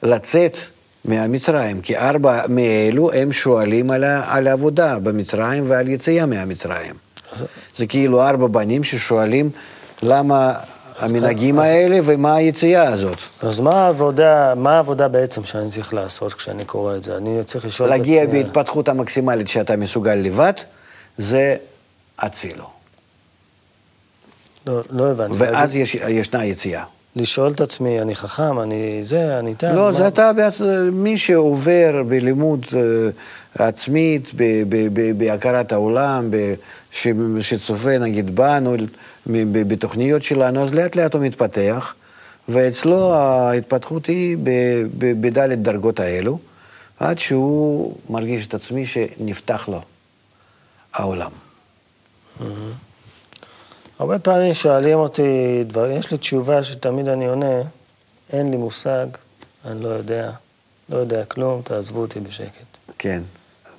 לצאת 0.03 0.57
מהמצרים, 1.05 1.81
כי 1.81 1.97
ארבע 1.97 2.41
מאלו 2.49 3.11
הם 3.11 3.31
שואלים 3.31 3.91
על. 3.91 4.03
על 4.03 4.47
העבודה 4.47 4.99
במצרים 4.99 5.63
ועל 5.67 5.87
יציאה 5.87 6.25
מהמצרים. 6.25 7.10
זה 7.75 7.87
כאילו 7.87 8.21
ארבע 8.27 8.47
בנים 8.47 8.83
ששואלים 8.83 9.49
למה 10.01 10.53
המנהגים 10.99 11.59
אז- 11.59 11.65
האלה 11.65 11.99
ומה 12.03 12.35
היציאה 12.35 12.83
הזאת. 12.93 13.17
אז 13.41 13.59
מה 13.59 13.85
העבודה, 13.85 14.53
מה 14.55 14.75
העבודה 14.75 15.07
בעצם 15.07 15.43
שאני 15.43 15.71
צריך 15.71 15.93
לעשות 15.93 16.33
כשאני 16.33 16.65
קורא 16.65 16.95
את 16.95 17.03
זה? 17.03 17.17
אני 17.17 17.43
צריך 17.45 17.65
לשאול 17.65 17.93
את 17.93 17.99
עצמי... 17.99 18.15
להגיע 18.15 18.43
בהתפתחות 18.43 18.89
המקסימלית 18.89 19.47
שאתה 19.47 19.77
מסוגל 19.77 20.15
לבד, 20.15 20.53
זה 21.17 21.55
אצילו. 22.17 22.65
לא, 24.67 24.81
לא 24.89 25.11
הבנתי. 25.11 25.33
ואז 25.37 25.75
יש, 25.75 25.95
ישנה 25.95 26.45
יציאה. 26.45 26.83
לשאול 27.15 27.51
את 27.51 27.61
עצמי, 27.61 28.01
אני 28.01 28.15
חכם, 28.15 28.59
אני 28.59 28.99
זה, 29.03 29.39
אני 29.39 29.55
תם. 29.55 29.75
לא, 29.75 29.85
מה- 29.85 29.93
זה 29.93 30.07
אתה 30.07 30.33
בעצם, 30.33 30.65
מי 30.93 31.17
שעובר 31.17 32.03
בלימוד 32.07 32.65
אה, 32.75 33.09
עצמית, 33.67 34.31
ב- 34.35 34.63
ב- 34.69 34.87
ב- 34.93 35.17
בהכרת 35.17 35.71
העולם, 35.71 36.27
ב- 36.31 36.53
ש- 36.91 37.07
שצופה 37.39 37.97
נגיד 37.97 38.35
בנו, 38.35 38.75
בתוכניות 39.51 40.23
שלנו, 40.23 40.63
אז 40.63 40.73
לאט 40.73 40.95
לאט 40.95 41.13
הוא 41.13 41.21
מתפתח, 41.23 41.93
ואצלו 42.49 43.13
ההתפתחות 43.13 44.05
היא 44.05 44.37
בדלת 44.97 45.61
דרגות 45.61 45.99
האלו, 45.99 46.39
עד 46.99 47.19
שהוא 47.19 47.95
מרגיש 48.09 48.47
את 48.47 48.53
עצמי 48.53 48.85
שנפתח 48.85 49.69
לו 49.69 49.81
העולם. 50.93 51.31
הרבה 54.01 54.19
פעמים 54.19 54.53
שואלים 54.53 54.97
אותי 54.97 55.63
דברים, 55.67 55.97
יש 55.97 56.11
לי 56.11 56.17
תשובה 56.17 56.63
שתמיד 56.63 57.09
אני 57.09 57.27
עונה, 57.27 57.61
אין 58.33 58.51
לי 58.51 58.57
מושג, 58.57 59.05
אני 59.67 59.83
לא 59.83 59.87
יודע, 59.89 60.29
לא 60.89 60.97
יודע 60.97 61.23
כלום, 61.25 61.61
תעזבו 61.63 61.99
אותי 62.01 62.19
בשקט. 62.19 62.77
כן. 62.97 63.21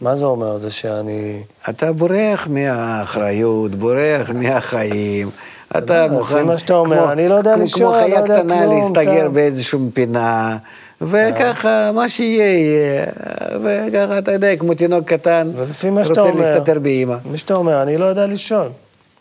מה 0.00 0.16
זה 0.16 0.24
אומר? 0.24 0.58
זה 0.58 0.70
שאני... 0.70 1.42
אתה 1.70 1.92
בורח 1.92 2.46
מהאחריות, 2.50 3.74
בורח 3.74 4.30
מהחיים. 4.34 5.30
אתה 5.78 6.06
מוכן... 6.10 6.46
מה 6.46 6.58
שאתה 6.58 6.74
אומר, 6.74 6.96
כמו- 7.02 7.12
אני 7.12 7.28
לא 7.28 7.34
יודע 7.34 7.54
כמו- 7.54 7.62
לשאול, 7.64 7.92
כמו 7.92 8.00
לא 8.00 8.06
חיה 8.06 8.20
יודע 8.20 8.38
קטנה 8.38 8.62
כלום, 8.62 8.80
להסתגר 8.94 9.24
טוב. 9.24 9.34
באיזושהי 9.34 9.78
פינה, 9.94 10.56
וככה, 11.00 11.90
מה 11.94 12.08
שיהיה 12.08 12.58
יהיה. 12.58 13.06
וככה, 13.64 14.18
אתה 14.18 14.32
יודע, 14.32 14.56
כמו 14.56 14.74
תינוק 14.74 15.04
קטן, 15.08 15.50
מה 15.92 16.00
רוצה. 16.08 16.30
להסתתר 16.30 16.78
באימא. 16.78 17.14
מי 17.30 17.38
שאתה 17.38 17.54
אומר, 17.54 17.82
אני 17.82 17.98
לא 17.98 18.04
יודע 18.04 18.26
לשאול. 18.26 18.68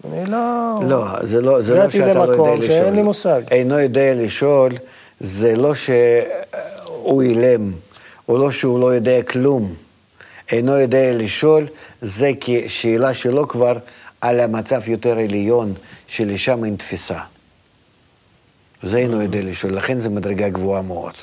אני 0.06 0.26
לא... 0.32 0.80
לא, 0.88 1.06
זה 1.22 1.42
לא, 1.42 1.62
זה 1.62 1.74
לא 1.74 1.80
הגעתי 1.80 1.98
שאתה 1.98 2.14
לא 2.14 2.20
יודע 2.20 2.32
למקום 2.32 2.60
לשאול. 2.60 2.78
שאין 2.78 2.96
לי 2.96 3.02
מושג. 3.02 3.42
אינו 3.52 3.80
יודע 3.80 4.14
לשאול, 4.14 4.72
זה 5.20 5.56
לא 5.58 5.76
שהוא 5.76 7.22
אילם, 7.22 7.72
או 8.30 8.38
לא 8.38 8.52
שהוא 8.52 8.80
לא 8.80 8.94
יודע 8.94 9.22
כלום. 9.22 9.74
אינו 10.52 10.80
יודע 10.80 11.14
לשאול, 11.14 11.68
זה 12.02 12.32
כשאלה 12.42 13.14
שלו 13.14 13.48
כבר 13.48 13.78
על 14.22 14.40
המצב 14.40 14.90
יותר 14.90 15.18
עליון, 15.18 15.74
שלשם 16.08 16.66
אין 16.66 16.76
תפיסה. 16.76 17.20
זה 18.82 18.98
אינו 18.98 19.22
יודע 19.22 19.42
לשאול, 19.42 19.74
לכן 19.74 20.00
זו 20.00 20.10
מדרגה 20.10 20.50
גבוהה 20.50 20.82
מאוד. 20.82 21.14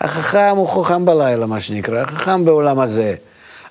החכם 0.00 0.52
הוא 0.56 0.68
חכם 0.68 1.04
בלילה, 1.04 1.46
מה 1.46 1.60
שנקרא, 1.60 2.00
החכם 2.00 2.44
בעולם 2.44 2.78
הזה. 2.78 3.14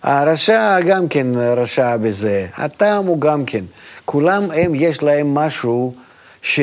הרשע 0.04 0.80
גם 0.80 1.08
כן 1.08 1.28
רשע 1.36 1.98
בזה, 1.98 2.48
הטעם 2.56 3.06
הוא 3.06 3.22
גם 3.22 3.46
כן. 3.46 3.66
כולם 4.12 4.52
הם, 4.52 4.76
יש 4.76 5.04
להם 5.04 5.34
משהו 5.34 5.94
ש... 6.42 6.60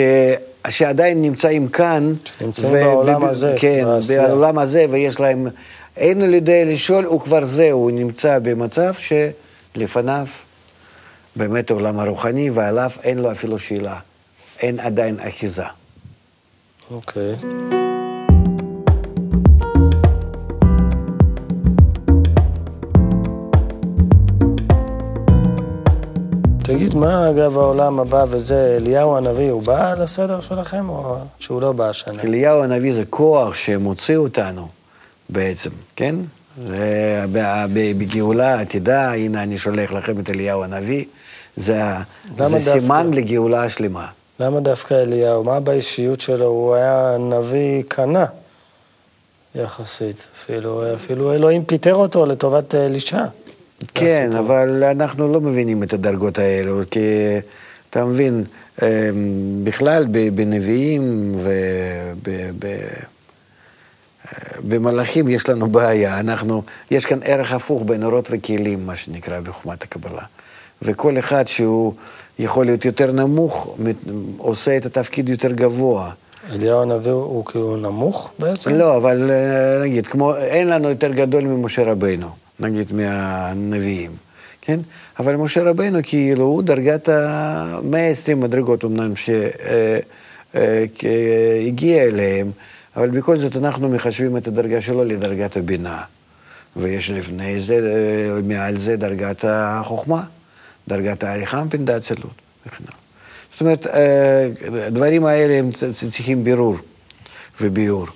שעדיין 0.69 1.23
נמצאים 1.23 1.69
כאן. 1.69 2.13
שנמצאים 2.39 2.73
בעולם 2.73 3.25
הזה, 3.25 3.55
כן, 3.59 3.85
בעשייה. 3.85 4.29
בעולם 4.29 4.59
הזה, 4.59 4.87
ויש 4.91 5.21
להם... 5.21 5.47
אין 5.97 6.21
לו 6.21 6.35
יודע 6.35 6.65
לשאול, 6.65 7.05
הוא 7.05 7.21
כבר 7.21 7.45
זה, 7.45 7.71
הוא 7.71 7.91
נמצא 7.91 8.39
במצב 8.39 8.93
שלפניו 9.75 10.27
באמת 11.37 11.71
העולם 11.71 11.99
הרוחני, 12.01 12.51
ועליו 12.51 12.91
אין 13.03 13.19
לו 13.19 13.33
אפילו 13.33 13.59
שאלה. 13.59 13.99
אין 14.61 14.81
עדיין 14.81 15.17
אחיזה. 15.21 15.65
אוקיי. 16.91 17.35
תגיד, 26.77 26.95
מה 26.95 27.31
אגב 27.31 27.59
העולם 27.59 28.01
הבא 28.01 28.25
וזה, 28.29 28.77
אליהו 28.77 29.17
הנביא, 29.17 29.51
הוא 29.51 29.63
בא 29.63 29.95
לסדר 29.95 30.41
שלכם 30.41 30.89
או 30.89 31.17
שהוא 31.39 31.61
לא 31.61 31.73
בא 31.73 31.89
השנה? 31.89 32.23
אליהו 32.23 32.63
הנביא 32.63 32.95
זה 32.95 33.05
כוח 33.05 33.57
שמוציא 33.57 34.17
אותנו 34.17 34.69
בעצם, 35.29 35.71
כן? 35.97 36.15
זה 36.67 37.21
בגאולה 37.73 38.61
עתידה, 38.61 39.13
הנה 39.15 39.43
אני 39.43 39.59
שולח 39.59 39.93
לכם 39.93 40.21
את 40.21 40.31
אליהו 40.31 40.65
הנביא, 40.65 41.05
זה, 41.57 41.83
זה 42.37 42.73
סימן 42.73 43.11
לגאולה 43.15 43.65
השלמה. 43.65 44.07
למה 44.41 44.61
דווקא 44.61 44.95
אליהו? 44.95 45.45
מה 45.45 45.61
באישיות 45.61 46.21
שלו? 46.21 46.47
הוא 46.47 46.75
היה 46.75 47.17
נביא 47.21 47.83
קנה 47.89 48.25
יחסית, 49.55 50.27
אפילו, 50.37 50.95
אפילו 50.95 51.33
אלוהים 51.33 51.65
פיטר 51.65 51.95
אותו 51.95 52.27
לטובת 52.27 52.75
אלישע. 52.75 53.25
כן, 53.95 54.31
אבל 54.39 54.85
אנחנו 54.85 55.33
לא 55.33 55.41
מבינים 55.41 55.83
את 55.83 55.93
הדרגות 55.93 56.39
האלו, 56.39 56.81
כי 56.91 57.01
אתה 57.91 58.05
מבין, 58.05 58.45
אמ, 58.83 58.87
בכלל 59.65 60.07
בנביאים 60.35 61.35
ובמלאכים 64.63 65.29
יש 65.29 65.49
לנו 65.49 65.67
בעיה, 65.67 66.21
אנחנו, 66.21 66.63
יש 66.91 67.05
כאן 67.05 67.19
ערך 67.23 67.53
הפוך 67.53 67.83
בין 67.87 68.05
אורות 68.05 68.29
וכלים, 68.33 68.87
מה 68.87 68.97
שנקרא 68.97 69.41
בחוכמת 69.41 69.83
הקבלה. 69.83 70.23
וכל 70.83 71.19
אחד 71.19 71.47
שהוא 71.47 71.95
יכול 72.39 72.67
להיות 72.67 72.85
יותר 72.85 73.13
נמוך, 73.13 73.77
עושה 74.39 74.77
את 74.77 74.87
התפקיד 74.87 75.29
יותר 75.29 75.53
גבוה. 75.53 76.11
אליהו 76.51 76.83
הנביא 76.83 77.11
הוא 77.11 77.45
כאילו 77.45 77.77
נמוך 77.77 78.31
בעצם? 78.39 78.75
לא, 78.75 78.97
אבל 78.97 79.31
אה, 79.31 79.83
נגיד, 79.83 80.07
כמו, 80.07 80.37
אין 80.37 80.69
לנו 80.69 80.89
יותר 80.89 81.13
גדול 81.13 81.45
ממשה 81.45 81.83
רבינו. 81.83 82.46
נגיד 82.61 82.93
מהנביאים, 82.93 84.11
כן? 84.61 84.81
אבל 85.19 85.37
משה 85.37 85.63
רבנו 85.63 85.99
כאילו 86.03 86.45
הוא 86.45 86.63
דרגת 86.63 87.09
ה-120 87.09 88.35
מדרגות 88.35 88.85
אמנם 88.85 89.13
שהגיע 90.55 92.03
אליהם, 92.03 92.51
אבל 92.97 93.11
בכל 93.11 93.39
זאת 93.39 93.57
אנחנו 93.57 93.89
מחשבים 93.89 94.37
את 94.37 94.49
הדרגה 94.49 94.81
שלו 94.81 95.05
לדרגת 95.05 95.57
הבינה. 95.57 96.03
ויש 96.79 97.11
לפני 97.11 97.61
זה, 97.61 97.81
מעל 98.45 98.79
זה 98.79 98.97
דרגת 98.97 99.45
החוכמה, 99.49 100.25
דרגת 100.89 101.25
העריכה 101.25 101.65
מפנדה 101.65 101.97
אצילות 101.97 102.43
וכן 102.67 102.85
הלאה. 102.85 102.99
זאת 103.53 103.61
אומרת, 103.61 103.87
הדברים 104.87 105.27
האלה 105.27 105.55
הם 105.55 105.71
צריכים 106.11 106.45
בירור 106.45 106.77
וביור. 107.61 108.07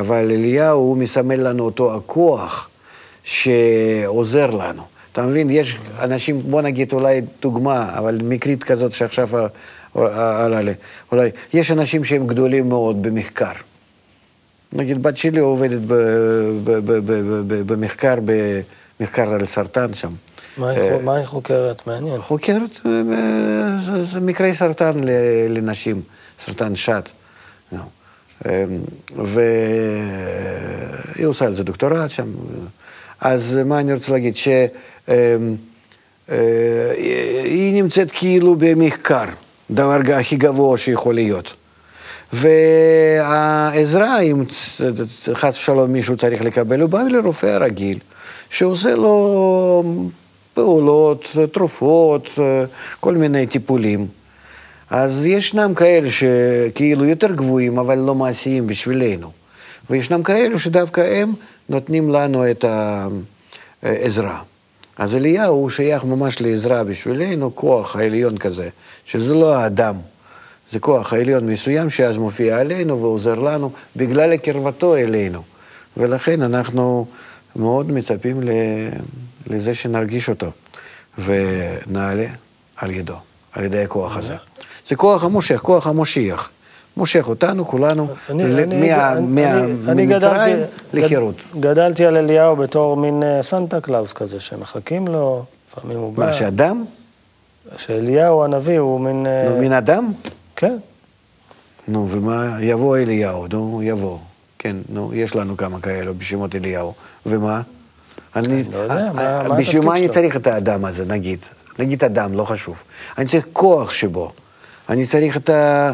אבל 0.00 0.30
אליהו, 0.30 0.78
הוא 0.78 0.96
מסמל 0.96 1.48
לנו 1.48 1.64
אותו 1.64 1.96
הכוח 1.96 2.69
שעוזר 3.24 4.46
לנו. 4.46 4.82
אתה 5.12 5.22
מבין, 5.22 5.50
יש 5.50 5.76
אנשים, 5.98 6.42
בוא 6.42 6.62
נגיד 6.62 6.92
אולי 6.92 7.20
דוגמה, 7.42 7.98
אבל 7.98 8.18
מקרית 8.24 8.64
כזאת 8.64 8.92
שעכשיו 8.92 9.28
עלה 9.94 10.60
לי, 10.60 10.72
אולי, 11.12 11.30
יש 11.52 11.70
אנשים 11.70 12.04
שהם 12.04 12.26
גדולים 12.26 12.68
מאוד 12.68 13.02
במחקר. 13.02 13.52
נגיד, 14.72 15.02
בת 15.02 15.16
שלי 15.16 15.40
עובדת 15.40 15.80
במחקר, 17.66 18.14
במחקר 19.00 19.34
על 19.34 19.46
סרטן 19.46 19.94
שם. 19.94 20.12
מה 21.04 21.14
היא 21.16 21.24
חוקרת? 21.24 21.86
מעניין. 21.86 22.20
חוקרת, 22.20 22.80
זה 24.02 24.20
מקרי 24.20 24.54
סרטן 24.54 24.90
לנשים, 25.48 26.02
סרטן 26.46 26.74
שד. 26.74 27.02
והיא 29.16 29.66
עושה 31.24 31.44
על 31.44 31.54
זה 31.54 31.64
דוקטורט 31.64 32.10
שם. 32.10 32.28
אז 33.20 33.58
מה 33.64 33.80
אני 33.80 33.92
רוצה 33.92 34.12
להגיד? 34.12 34.36
שהיא 34.36 34.62
נמצאת 37.74 38.10
כאילו 38.10 38.56
במחקר, 38.58 39.24
דבר 39.70 39.98
הכי 40.14 40.36
גבוה 40.36 40.78
שיכול 40.78 41.14
להיות. 41.14 41.54
והעזרה, 42.32 44.20
אם 44.20 44.44
חס 45.34 45.56
ושלום 45.56 45.92
מישהו 45.92 46.16
צריך 46.16 46.42
לקבל, 46.42 46.80
הוא 46.80 46.90
בא 46.90 47.02
לרופא 47.02 47.46
הרגיל, 47.46 47.98
שעושה 48.50 48.94
לו 48.94 49.84
פעולות, 50.54 51.36
תרופות, 51.52 52.28
כל 53.00 53.16
מיני 53.16 53.46
טיפולים. 53.46 54.06
אז 54.90 55.26
ישנם 55.26 55.74
כאלה 55.74 56.08
שכאילו 56.10 57.04
יותר 57.04 57.32
גבוהים, 57.32 57.78
אבל 57.78 57.98
לא 57.98 58.14
מעשיים 58.14 58.66
בשבילנו. 58.66 59.30
וישנם 59.90 60.22
כאלו 60.22 60.58
שדווקא 60.58 61.00
הם 61.00 61.32
נותנים 61.70 62.10
לנו 62.10 62.50
את 62.50 62.64
העזרה. 63.82 64.42
אז 64.98 65.16
אליהו 65.16 65.70
שייך 65.70 66.04
ממש 66.04 66.40
לעזרה 66.40 66.84
בשבילנו, 66.84 67.56
כוח 67.56 67.96
העליון 67.96 68.38
כזה, 68.38 68.68
שזה 69.04 69.34
לא 69.34 69.54
האדם, 69.54 69.96
זה 70.70 70.78
כוח 70.78 71.12
העליון 71.12 71.46
מסוים 71.46 71.90
שאז 71.90 72.16
מופיע 72.16 72.58
עלינו 72.58 73.02
ועוזר 73.02 73.34
לנו 73.34 73.70
בגלל 73.96 74.32
הקרבתו 74.32 74.96
אלינו. 74.96 75.42
ולכן 75.96 76.42
אנחנו 76.42 77.06
מאוד 77.56 77.92
מצפים 77.92 78.40
לזה 79.46 79.74
שנרגיש 79.74 80.28
אותו 80.28 80.50
ונעלה 81.18 82.26
על 82.76 82.90
ידו, 82.90 83.16
על 83.52 83.64
ידי 83.64 83.82
הכוח 83.82 84.16
הזה. 84.16 84.36
זה 84.86 84.96
כוח 84.96 85.24
המושך, 85.24 85.56
כוח 85.56 85.86
המושיח. 85.86 86.50
מושך 86.96 87.28
אותנו, 87.28 87.66
כולנו, 87.66 88.08
ממצרים 89.94 90.58
לחירות. 90.92 91.34
גדלתי 91.60 92.06
על 92.06 92.16
אליהו 92.16 92.56
בתור 92.56 92.96
מין 92.96 93.22
אה, 93.22 93.42
סנטה 93.42 93.80
קלאוס 93.80 94.12
כזה, 94.12 94.40
שמחכים 94.40 95.08
לו, 95.08 95.44
לפעמים 95.68 95.98
הוא 95.98 96.12
בא. 96.12 96.26
מה, 96.26 96.32
שאדם? 96.32 96.84
שאליהו 97.76 98.44
הנביא 98.44 98.78
הוא 98.78 99.00
מין... 99.00 99.26
אה, 99.26 99.48
נו, 99.48 99.58
מין 99.58 99.72
אדם? 99.72 100.12
כן. 100.56 100.76
נו, 101.88 102.06
ומה, 102.10 102.56
יבוא 102.60 102.96
אליהו, 102.96 103.46
נו, 103.52 103.80
יבוא. 103.82 104.18
כן, 104.58 104.76
נו, 104.88 105.14
יש 105.14 105.36
לנו 105.36 105.56
כמה 105.56 105.80
כאלו 105.80 106.14
בשמות 106.14 106.54
אליהו. 106.54 106.92
ומה? 107.26 107.60
אני 108.36 108.64
לא 108.72 108.78
יודע, 108.78 109.12
מה 109.12 109.40
התפקיד 109.40 109.44
שלו? 109.44 109.56
בשביל 109.56 109.80
מה 109.80 109.96
אני 109.96 110.08
צריך 110.08 110.36
את 110.36 110.46
האדם 110.46 110.84
הזה, 110.84 111.04
נגיד? 111.04 111.38
נגיד 111.78 112.04
אדם, 112.04 112.34
לא 112.34 112.44
חשוב. 112.44 112.82
אני 113.18 113.26
צריך 113.26 113.46
כוח 113.52 113.92
שבו. 113.92 114.32
אני 114.88 115.06
צריך 115.06 115.36
את 115.36 115.50
ה... 115.50 115.92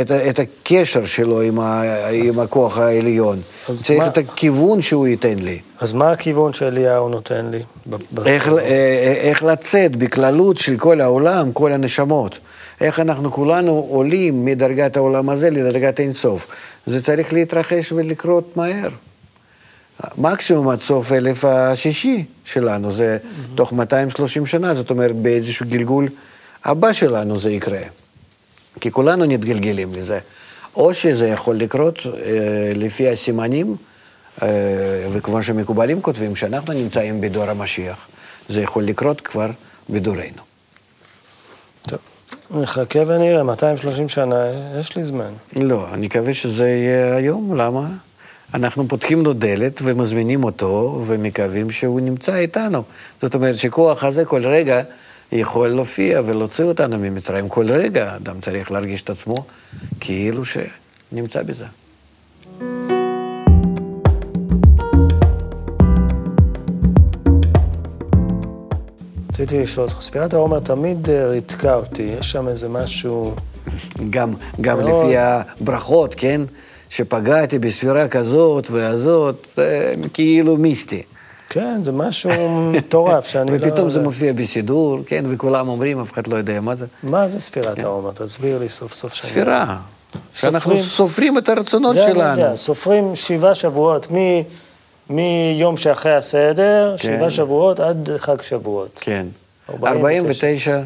את, 0.00 0.10
את 0.10 0.38
הקשר 0.38 1.04
שלו 1.04 1.40
עם, 1.40 1.60
ה, 1.60 1.82
עם 2.12 2.40
הכוח 2.40 2.78
העליון. 2.78 3.40
צריך 3.66 4.00
מה, 4.00 4.06
את 4.06 4.18
הכיוון 4.18 4.80
שהוא 4.80 5.06
ייתן 5.06 5.38
לי. 5.38 5.58
אז 5.80 5.92
מה 5.92 6.10
הכיוון 6.10 6.52
שאליהו 6.52 7.08
נותן 7.08 7.46
לי? 7.50 7.58
איך, 8.26 8.48
אה, 8.48 8.58
אה, 8.58 9.14
איך 9.20 9.44
לצאת 9.44 9.96
בכללות 9.96 10.58
של 10.58 10.76
כל 10.76 11.00
העולם, 11.00 11.52
כל 11.52 11.72
הנשמות. 11.72 12.38
איך 12.80 13.00
אנחנו 13.00 13.32
כולנו 13.32 13.86
עולים 13.90 14.44
מדרגת 14.44 14.96
העולם 14.96 15.30
הזה 15.30 15.50
לדרגת 15.50 16.00
אינסוף. 16.00 16.46
זה 16.86 17.02
צריך 17.02 17.32
להתרחש 17.32 17.92
ולקרות 17.92 18.56
מהר. 18.56 18.88
מקסימום 20.18 20.68
עד 20.68 20.78
סוף 20.78 21.12
אלף 21.12 21.44
השישי 21.44 22.24
שלנו, 22.44 22.92
זה 22.92 23.18
mm-hmm. 23.20 23.56
תוך 23.56 23.72
230 23.72 24.46
שנה, 24.46 24.74
זאת 24.74 24.90
אומרת 24.90 25.16
באיזשהו 25.16 25.66
גלגול 25.68 26.08
הבא 26.64 26.92
שלנו 26.92 27.38
זה 27.38 27.50
יקרה. 27.50 27.78
כי 28.80 28.90
כולנו 28.90 29.26
מתגלגלים 29.26 29.92
לזה. 29.96 30.18
או 30.76 30.94
שזה 30.94 31.28
יכול 31.28 31.56
לקרות 31.56 31.98
אה, 32.06 32.72
לפי 32.74 33.08
הסימנים, 33.08 33.76
אה, 34.42 34.48
וכמו 35.10 35.42
שמקובלים 35.42 36.02
כותבים, 36.02 36.36
שאנחנו 36.36 36.72
נמצאים 36.72 37.20
בדור 37.20 37.44
המשיח. 37.44 38.06
זה 38.48 38.62
יכול 38.62 38.84
לקרות 38.84 39.20
כבר 39.20 39.46
בדורנו. 39.90 40.42
טוב, 41.82 41.98
נחכה 42.50 42.98
ונראה, 43.06 43.42
230 43.42 44.08
שנה, 44.08 44.46
יש 44.80 44.96
לי 44.96 45.04
זמן. 45.04 45.32
לא, 45.56 45.86
אני 45.92 46.06
מקווה 46.06 46.34
שזה 46.34 46.68
יהיה 46.68 47.16
היום, 47.16 47.56
למה? 47.56 47.88
אנחנו 48.54 48.88
פותחים 48.88 49.24
לו 49.24 49.32
דלת 49.32 49.80
ומזמינים 49.82 50.44
אותו, 50.44 51.02
ומקווים 51.06 51.70
שהוא 51.70 52.00
נמצא 52.00 52.36
איתנו. 52.36 52.82
זאת 53.22 53.34
אומרת 53.34 53.58
שכוח 53.58 54.04
הזה 54.04 54.24
כל 54.24 54.46
רגע... 54.46 54.82
יכול 55.34 55.68
להופיע 55.68 56.20
ולהוציא 56.24 56.64
אותנו 56.64 56.98
ממצרים 56.98 57.48
כל 57.48 57.66
רגע. 57.70 58.16
אדם 58.16 58.40
צריך 58.40 58.72
להרגיש 58.72 59.02
את 59.02 59.10
עצמו 59.10 59.34
כאילו 60.00 60.42
שנמצא 60.44 61.42
בזה. 61.42 61.66
רציתי 69.30 69.62
לשאול 69.62 69.86
אותך, 69.86 70.00
ספירת 70.00 70.34
העומר 70.34 70.60
תמיד 70.60 71.08
אה, 71.08 71.26
ריתקה 71.28 71.74
אותי, 71.74 72.02
יש 72.02 72.32
שם 72.32 72.48
איזה 72.48 72.68
משהו... 72.68 73.34
גם, 74.10 74.34
גם 74.60 74.78
מאוד... 74.78 75.06
לפי 75.06 75.16
הברכות, 75.16 76.14
כן? 76.18 76.40
שפגעתי 76.88 77.58
בספירה 77.58 78.08
כזאת 78.08 78.70
והזאת, 78.70 79.58
כאילו 80.12 80.56
מיסטי. 80.56 81.02
כן, 81.54 81.82
זה 81.82 81.92
משהו 81.92 82.60
מטורף 82.72 83.26
שאני 83.26 83.58
לא... 83.58 83.66
ופתאום 83.66 83.90
זה 83.90 84.00
מופיע 84.00 84.32
בסידור, 84.32 84.98
כן, 85.06 85.24
וכולם 85.28 85.68
אומרים, 85.68 86.00
אף 86.00 86.12
אחד 86.12 86.26
לא 86.26 86.36
יודע 86.36 86.60
מה 86.60 86.74
זה. 86.74 86.86
מה 87.02 87.28
זה 87.28 87.40
ספירת 87.40 87.76
כן. 87.76 87.84
העומר? 87.84 88.10
תסביר 88.10 88.58
לי 88.58 88.68
סוף 88.68 88.92
סוף. 88.92 89.14
ספירה. 89.14 89.76
שאנחנו 90.34 90.78
סופרים 90.78 91.38
את 91.38 91.48
הרצונות 91.48 91.96
שלנו. 91.96 92.20
זה 92.20 92.32
אני 92.32 92.40
יודע, 92.40 92.56
סופרים 92.56 93.14
שבעה 93.14 93.54
שבועות, 93.54 94.06
מיום 95.10 95.76
שאחרי 95.76 96.14
הסדר, 96.14 96.94
כן. 96.98 97.16
שבעה 97.16 97.30
שבועות 97.30 97.80
עד 97.80 98.08
חג 98.18 98.42
שבועות. 98.42 99.00
כן. 99.02 99.26
49 99.84 100.80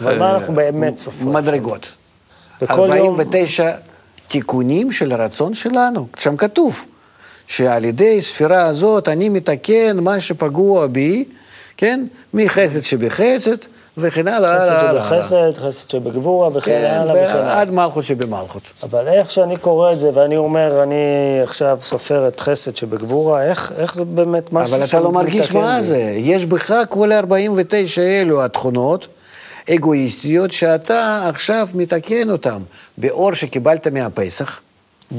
אבל 0.00 0.18
מה 0.18 0.24
אה, 0.30 0.36
אנחנו 0.36 0.54
באמת 0.54 0.98
סופרים? 0.98 1.32
מדרגות. 1.32 1.86
וכל 2.62 2.90
יום... 2.96 3.08
49 3.08 3.70
תיקונים 4.28 4.92
של 4.92 5.12
הרצון 5.12 5.54
שלנו. 5.54 6.06
שם 6.18 6.36
כתוב 6.36 6.86
שעל 7.46 7.84
ידי 7.84 8.22
ספירה 8.22 8.64
הזאת 8.66 9.08
אני 9.08 9.28
מתקן 9.28 9.96
מה 10.00 10.20
שפגוע 10.20 10.86
בי, 10.86 11.24
כן? 11.76 12.04
מחסד 12.34 12.80
שבחסד 12.80 13.56
וכן 13.98 14.28
הלאה. 14.28 14.60
חסד. 14.60 14.94
שבחסד, 14.96 15.58
חסד 15.58 15.90
שבגבורה 15.90 16.48
וכן 16.52 16.70
כן, 16.70 16.98
הלאה 17.00 17.14
וכן 17.14 17.36
הלאה. 17.36 17.56
ועד 17.56 17.70
מלכות 17.70 18.04
שבמלכות. 18.04 18.62
אבל 18.82 19.08
איך 19.08 19.30
שאני 19.30 19.56
קורא 19.56 19.92
את 19.92 19.98
זה 19.98 20.10
ואני 20.14 20.36
אומר, 20.36 20.82
אני 20.82 20.94
עכשיו 21.42 21.78
סופר 21.80 22.28
את 22.28 22.40
חסד 22.40 22.76
שבגבורה, 22.76 23.42
איך, 23.42 23.72
איך 23.78 23.94
זה 23.94 24.04
באמת 24.04 24.52
משהו 24.52 24.76
אבל 24.76 24.84
אתה 24.84 25.00
לא 25.00 25.12
מרגיש 25.12 25.52
מה? 25.52 25.82
זה. 25.82 26.14
יש 26.16 26.46
בך 26.46 26.74
כל 26.88 27.12
49 27.12 28.02
אלו 28.02 28.44
התכונות 28.44 29.06
אגואיסטיות 29.70 30.50
שאתה 30.50 31.28
עכשיו 31.28 31.68
מתקן 31.74 32.30
אותן 32.30 32.58
באור 32.98 33.34
שקיבלת 33.34 33.86
מהפסח. 33.86 34.60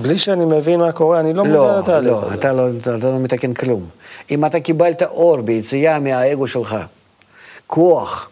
בלי 0.02 0.18
שאני 0.18 0.46
מבין 0.46 0.80
מה 0.80 0.92
קורה, 0.92 1.20
אני 1.20 1.34
לא 1.34 1.46
מודע 1.46 1.58
לא, 1.58 1.80
לתהליך 1.80 2.12
לא, 2.12 2.24
הזה. 2.26 2.34
אתה 2.34 2.54
לא, 2.54 2.68
אתה 2.82 3.10
לא 3.12 3.20
מתקן 3.20 3.54
כלום. 3.54 3.86
אם 4.32 4.46
אתה 4.46 4.60
קיבלת 4.60 5.02
אור 5.02 5.42
ביציאה 5.42 6.00
מהאגו 6.00 6.48
שלך, 6.48 6.76
כוח, 7.68 8.30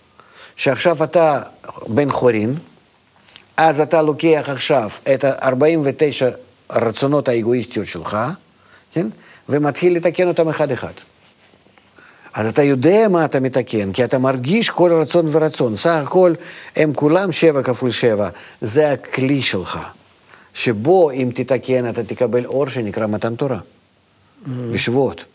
שעכשיו 0.55 1.03
אתה 1.03 1.41
בן 1.87 2.11
חורין, 2.11 2.55
אז 3.57 3.79
אתה 3.79 4.01
לוקח 4.01 4.45
עכשיו 4.47 4.89
את 5.13 5.23
ה-49 5.23 6.35
הרצונות 6.69 7.27
האגואיסטיות 7.27 7.85
שלך, 7.87 8.17
כן? 8.93 9.07
ומתחיל 9.49 9.95
לתקן 9.95 10.27
אותם 10.27 10.49
אחד-אחד. 10.49 10.93
אז 12.33 12.47
אתה 12.47 12.63
יודע 12.63 13.07
מה 13.09 13.25
אתה 13.25 13.39
מתקן, 13.39 13.91
כי 13.91 14.03
אתה 14.03 14.17
מרגיש 14.17 14.69
כל 14.69 14.91
רצון 14.93 15.25
ורצון. 15.31 15.75
סך 15.75 16.01
הכל 16.03 16.33
הם 16.75 16.93
כולם 16.93 17.31
שבע 17.31 17.63
כפול 17.63 17.91
שבע, 17.91 18.29
זה 18.61 18.91
הכלי 18.91 19.41
שלך, 19.41 19.79
שבו 20.53 21.11
אם 21.11 21.29
תתקן 21.33 21.89
אתה 21.89 22.03
תקבל 22.03 22.45
אור 22.45 22.69
שנקרא 22.69 23.07
מתן 23.07 23.35
תורה, 23.35 23.59
בשבועות. 24.47 25.25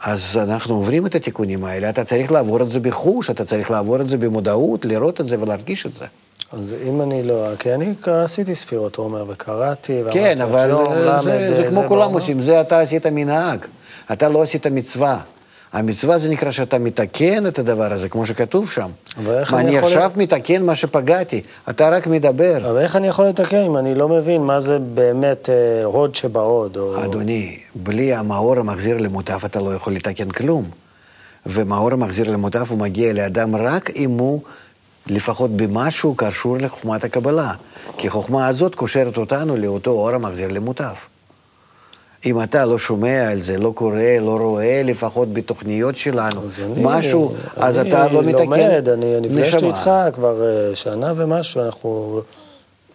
אז 0.00 0.38
אנחנו 0.42 0.74
עוברים 0.74 1.06
את 1.06 1.14
התיקונים 1.14 1.64
האלה, 1.64 1.88
אתה 1.88 2.04
צריך 2.04 2.32
לעבור 2.32 2.62
את 2.62 2.68
זה 2.68 2.80
בחוש, 2.80 3.30
אתה 3.30 3.44
צריך 3.44 3.70
לעבור 3.70 4.00
את 4.00 4.08
זה 4.08 4.16
במודעות, 4.18 4.84
לראות 4.84 5.20
את 5.20 5.26
זה 5.26 5.40
ולהרגיש 5.40 5.86
את 5.86 5.92
זה. 5.92 6.06
אז 6.52 6.74
אם 6.88 7.02
אני 7.02 7.22
לא, 7.22 7.56
כי 7.58 7.74
אני 7.74 7.94
עשיתי 8.06 8.54
ספירות 8.54 8.96
עומר 8.96 9.24
וקראתי, 9.28 9.92
ואמרתי, 9.92 10.18
כן, 10.18 10.40
אבל 10.40 10.70
זה, 11.22 11.54
זה 11.54 11.64
אה, 11.64 11.70
כמו 11.70 11.82
כולם 11.88 12.00
בעומר. 12.00 12.14
עושים, 12.14 12.40
זה 12.40 12.60
אתה 12.60 12.80
עשית 12.80 13.06
מנהג, 13.06 13.66
אתה 14.12 14.28
לא 14.28 14.42
עשית 14.42 14.66
מצווה. 14.66 15.20
המצווה 15.78 16.18
זה 16.18 16.28
נקרא 16.28 16.50
שאתה 16.50 16.78
מתקן 16.78 17.46
את 17.46 17.58
הדבר 17.58 17.92
הזה, 17.92 18.08
כמו 18.08 18.26
שכתוב 18.26 18.70
שם. 18.70 18.90
אבל 19.16 19.38
איך 19.38 19.54
אני 19.54 19.62
אני 19.62 19.76
יכול- 19.76 19.88
עכשיו 19.88 20.12
מתקן 20.16 20.62
מה 20.62 20.74
שפגעתי, 20.74 21.40
אתה 21.70 21.88
רק 21.88 22.06
מדבר. 22.06 22.70
אבל 22.70 22.78
איך 22.78 22.96
אני 22.96 23.06
יכול 23.08 23.24
לתקן 23.26 23.56
אם 23.56 23.76
אני 23.76 23.94
לא 23.94 24.08
מבין 24.08 24.42
מה 24.42 24.60
זה 24.60 24.78
באמת 24.78 25.50
אה, 25.50 25.84
הוד 25.84 26.14
שבהוד? 26.14 26.76
או... 26.76 27.04
אדוני, 27.04 27.58
בלי 27.74 28.14
המאור 28.14 28.58
המחזיר 28.58 28.96
למוטף 28.96 29.44
אתה 29.44 29.60
לא 29.60 29.74
יכול 29.74 29.92
לתקן 29.92 30.30
כלום. 30.30 30.64
ומאור 31.46 31.92
המחזיר 31.92 32.30
למוטף 32.30 32.70
הוא 32.70 32.78
מגיע 32.78 33.12
לאדם 33.12 33.56
רק 33.56 33.90
אם 33.96 34.10
הוא 34.10 34.40
לפחות 35.06 35.50
במשהו 35.56 36.14
קשור 36.14 36.56
לחוכמת 36.58 37.04
הקבלה. 37.04 37.52
כי 37.98 38.08
החוכמה 38.08 38.46
הזאת 38.46 38.74
קושרת 38.74 39.16
אותנו 39.16 39.56
לאותו 39.56 39.90
אור 39.90 40.10
המחזיר 40.10 40.48
למוטף. 40.48 41.06
אם 42.26 42.42
אתה 42.42 42.66
לא 42.66 42.78
שומע 42.78 43.30
על 43.30 43.40
זה, 43.40 43.58
לא 43.58 43.72
קורא, 43.74 44.00
לא 44.20 44.36
רואה, 44.36 44.82
לפחות 44.84 45.32
בתוכניות 45.32 45.96
שלנו, 45.96 46.40
אז 46.46 46.60
אני, 46.60 46.80
משהו, 46.82 47.34
אז 47.56 47.78
אני 47.78 47.88
אתה 47.88 48.08
לא 48.08 48.22
מתקן 48.22 48.40
לומד, 48.42 48.88
אני 48.88 49.20
נפגשתי. 49.20 49.66
איתך 49.66 49.90
כבר 50.12 50.42
אה, 50.44 50.74
שנה 50.74 51.12
ומשהו, 51.16 51.62
אנחנו... 51.62 52.20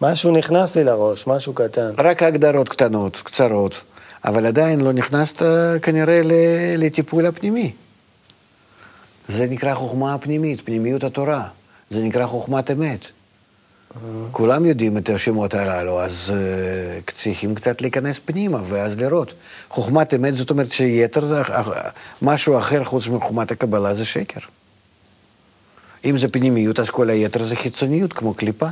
משהו 0.00 0.30
נכנס 0.32 0.76
לי 0.76 0.84
לראש, 0.84 1.26
משהו 1.26 1.52
קטן. 1.52 1.90
רק 1.98 2.22
הגדרות 2.22 2.68
קטנות, 2.68 3.16
קצרות, 3.24 3.74
אבל 4.24 4.46
עדיין 4.46 4.80
לא 4.80 4.92
נכנסת 4.92 5.42
כנראה 5.82 6.20
ל- 6.24 6.32
לטיפול 6.84 7.26
הפנימי. 7.26 7.72
זה 9.28 9.46
נקרא 9.46 9.74
חוכמה 9.74 10.18
פנימית, 10.18 10.60
פנימיות 10.64 11.04
התורה. 11.04 11.44
זה 11.90 12.02
נקרא 12.02 12.26
חוכמת 12.26 12.70
אמת. 12.70 13.06
כולם 14.32 14.64
יודעים 14.66 14.98
את 14.98 15.08
השמות 15.08 15.54
הללו, 15.54 16.00
אז 16.00 16.32
uh, 16.34 17.12
צריכים 17.12 17.54
קצת 17.54 17.80
להיכנס 17.80 18.20
פנימה 18.24 18.60
ואז 18.64 18.98
לראות. 18.98 19.34
חוכמת 19.68 20.14
אמת 20.14 20.36
זאת 20.36 20.50
אומרת 20.50 20.72
שיתר, 20.72 21.26
זה- 21.26 21.42
משהו 22.22 22.58
אחר 22.58 22.84
חוץ 22.84 23.06
מחוכמת 23.06 23.50
הקבלה 23.50 23.94
זה 23.94 24.04
שקר. 24.04 24.40
אם 26.04 26.18
זה 26.18 26.28
פנימיות, 26.28 26.78
אז 26.80 26.90
כל 26.90 27.10
היתר 27.10 27.44
זה 27.44 27.56
חיצוניות, 27.56 28.12
כמו 28.12 28.34
קליפה. 28.34 28.66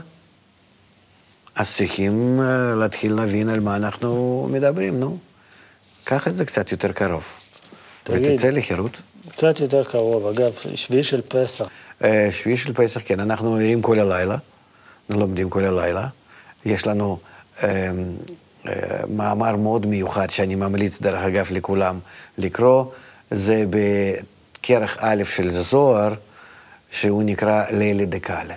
אז 1.54 1.74
צריכים 1.76 2.40
אה, 2.42 2.74
להתחיל 2.74 3.12
להבין 3.14 3.48
על 3.48 3.60
מה 3.60 3.76
אנחנו 3.76 4.48
מדברים, 4.50 5.00
נו. 5.00 5.18
קח 6.04 6.28
את 6.28 6.34
זה 6.34 6.44
קצת 6.44 6.72
יותר 6.72 6.92
קרוב. 6.92 7.24
תגיד. 8.02 8.30
ותצא 8.32 8.50
לחירות. 8.50 8.96
קצת 9.28 9.60
יותר 9.60 9.84
קרוב, 9.84 10.26
אגב, 10.26 10.52
שביעי 10.74 11.02
של 11.02 11.20
פסח. 11.28 11.68
אה, 12.04 12.28
שביעי 12.32 12.56
של 12.56 12.72
פסח, 12.72 13.00
כן, 13.04 13.20
אנחנו 13.20 13.54
ערים 13.54 13.82
כל 13.82 13.98
הלילה, 14.00 14.36
לומדים 15.18 15.50
כל 15.50 15.64
הלילה. 15.64 16.06
יש 16.64 16.86
לנו 16.86 17.18
אה, 17.62 17.90
אה, 18.68 18.72
מאמר 19.08 19.56
מאוד 19.56 19.86
מיוחד 19.86 20.30
שאני 20.30 20.54
ממליץ, 20.54 21.00
דרך 21.00 21.24
אגב, 21.24 21.46
לכולם 21.50 21.98
לקרוא, 22.38 22.84
זה 23.30 23.64
בכרך 23.70 24.96
א' 25.00 25.22
של 25.24 25.50
זוהר, 25.50 26.14
שהוא 26.90 27.22
נקרא 27.22 27.64
לילה 27.70 28.04
דקאלה. 28.04 28.54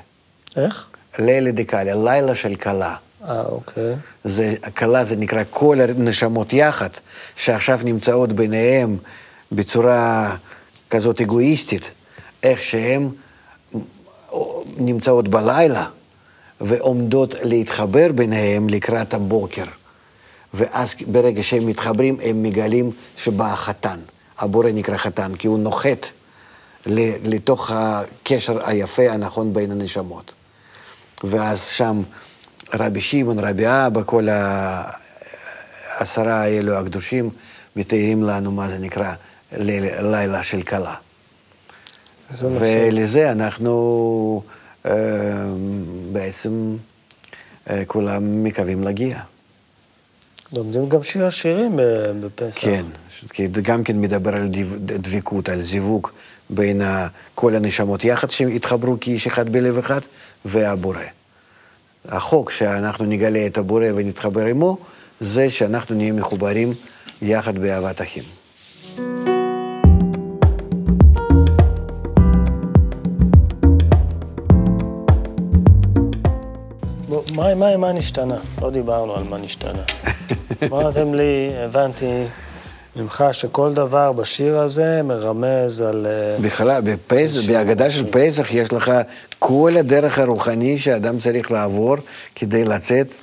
איך? 0.58 0.90
לילה 1.20 1.52
דקאלה, 1.52 1.96
לילה 2.04 2.36
של 2.36 2.56
כלה. 2.56 2.96
אה, 3.28 3.42
אוקיי. 3.42 3.96
זה, 4.24 4.56
כלה 4.78 5.04
זה 5.04 5.16
נקרא 5.16 5.44
כל 5.50 5.82
הנשמות 5.82 6.54
יחד, 6.54 6.90
שעכשיו 7.36 7.80
נמצאות 7.84 8.34
ביניהם 8.34 8.98
בצורה 9.52 10.36
כזאת 10.90 11.22
אגואיסטית, 11.22 11.92
איך 12.44 12.62
שהן 12.64 13.10
נמצאות 14.78 15.28
בלילה 15.28 15.86
ועומדות 16.64 17.36
להתחבר 17.44 18.12
ביניהם 18.16 18.70
לקראת 18.70 19.14
הבוקר. 19.14 19.64
ואז 20.54 20.96
ברגע 21.08 21.44
שהם 21.44 21.66
מתחברים, 21.68 22.18
הם 22.24 22.44
מגלים 22.44 22.92
שבא 23.18 23.54
החתן. 23.54 24.00
הבורא 24.40 24.72
נקרא 24.72 24.98
חתן, 24.98 25.36
כי 25.36 25.48
הוא 25.48 25.60
נוחת 25.60 26.08
לתוך 27.26 27.72
הקשר 27.74 28.68
היפה 28.68 29.12
הנכון 29.12 29.54
בין 29.54 29.72
הנשמות. 29.72 30.34
ואז 31.24 31.64
שם 31.68 32.02
רבי 32.74 33.02
שמעון, 33.02 33.40
רבי 33.40 33.64
אבא, 33.68 34.02
כל 34.06 34.28
העשרה 36.00 36.42
האלו 36.42 36.74
הקדושים 36.74 37.30
מתארים 37.76 38.24
לנו 38.24 38.52
מה 38.52 38.70
זה 38.70 38.78
נקרא 38.80 39.14
ליל- 39.52 40.02
לילה 40.02 40.44
של 40.44 40.62
כלה. 40.62 40.96
ולזה 42.42 43.32
אנחנו 43.32 44.44
בעצם 46.12 46.76
אה, 47.70 47.86
כולם 47.88 48.44
מקווים 48.44 48.84
להגיע. 48.84 49.20
לומדים 50.54 50.90
גם 50.90 51.04
שיר 51.04 51.26
השירים 51.26 51.76
ב- 51.78 52.12
בפסח. 52.26 52.62
כן, 52.62 52.86
גם 53.62 53.84
כן 53.84 54.02
מדבר 54.02 54.36
על 54.36 54.50
דבקות, 54.86 55.50
על 55.50 55.62
זיווג 55.62 56.08
בין 56.50 56.82
כל 57.36 57.56
הנשמות 57.56 58.04
יחד 58.04 58.30
שהתחברו 58.30 58.98
כאיש 59.02 59.28
אחד 59.28 59.50
בלב 59.50 59.78
אחד, 59.78 60.02
והבורא. 60.46 61.00
החוק 62.06 62.52
שאנחנו 62.52 63.06
נגלה 63.06 63.46
את 63.46 63.58
הבורא 63.58 63.86
ונתחבר 63.96 64.46
עמו, 64.46 64.78
זה 65.20 65.50
שאנחנו 65.50 65.96
נהיה 65.96 66.14
מחוברים 66.14 66.74
יחד 67.22 67.58
באהבת 67.58 68.02
אחים. 68.02 68.24
מה, 77.34 77.56
מה, 77.56 77.78
מה 77.78 77.92
נשתנה? 77.92 78.38
לא 78.62 78.70
דיברנו 78.70 79.16
על 79.16 79.24
מה 79.24 79.38
נשתנה. 79.38 79.82
אמרתם 80.64 81.14
לי, 81.14 81.52
הבנתי 81.66 82.24
ממך 82.96 83.24
שכל 83.32 83.74
דבר 83.74 84.12
בשיר 84.12 84.60
הזה 84.60 85.02
מרמז 85.04 85.82
על... 85.82 86.08
אה, 86.10 86.38
בכלל, 86.42 86.82
בפסח, 86.82 87.50
בהגדה 87.50 87.92
של 87.92 88.12
פסח 88.12 88.54
יש 88.54 88.74
לך 88.74 88.92
כל 89.40 89.74
הדרך 89.80 90.20
הרוחני 90.20 90.78
שאדם 90.78 91.20
צריך 91.20 91.52
לעבור 91.52 91.96
כדי 92.36 92.66
לצאת 92.66 93.14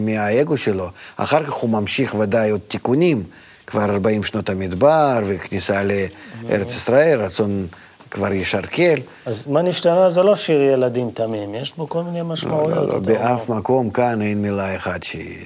מהאגו 0.00 0.56
שלו. 0.56 0.88
אחר 1.16 1.44
כך 1.44 1.52
הוא 1.52 1.70
ממשיך 1.70 2.14
ודאי 2.14 2.50
עוד 2.50 2.60
תיקונים, 2.68 3.22
כבר 3.66 3.84
40 3.84 4.22
שנות 4.22 4.50
המדבר 4.50 5.20
וכניסה 5.26 5.82
לארץ 5.82 6.76
ישראל, 6.76 7.20
רצון 7.20 7.66
כבר 8.14 8.32
ישרקל. 8.32 8.94
אז 9.26 9.46
מה 9.46 9.62
נשתנה 9.62 10.10
זה 10.10 10.22
לא 10.22 10.36
שיר 10.36 10.60
ילדים 10.62 11.10
תמים, 11.14 11.54
יש 11.54 11.76
בו 11.76 11.88
כל 11.88 12.02
מיני 12.02 12.18
לא, 12.18 12.24
משמעויות. 12.24 12.88
לא, 12.92 12.98
אתה 12.98 13.00
באף 13.00 13.48
אומר. 13.48 13.58
מקום 13.60 13.90
כאן 13.90 14.22
אין 14.22 14.42
מילה 14.42 14.76
אחת 14.76 15.02
שהיא 15.02 15.38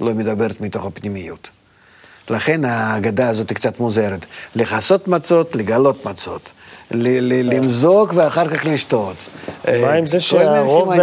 לא 0.00 0.14
מדברת 0.14 0.60
מתוך 0.60 0.86
הפנימיות. 0.86 1.50
לכן 2.30 2.64
ההגדה 2.64 3.28
הזאת 3.28 3.50
היא 3.50 3.56
קצת 3.56 3.80
מוזרת. 3.80 4.26
לכסות 4.56 5.08
מצות, 5.08 5.56
לגלות 5.56 6.06
מצות. 6.06 6.52
ל- 6.90 7.54
למזוג 7.54 8.12
ואחר 8.14 8.48
כך 8.48 8.64
לשתות. 8.66 9.16
מה 9.68 9.92
עם 9.92 10.06
זה 10.06 10.20
שהרוב 10.20 10.94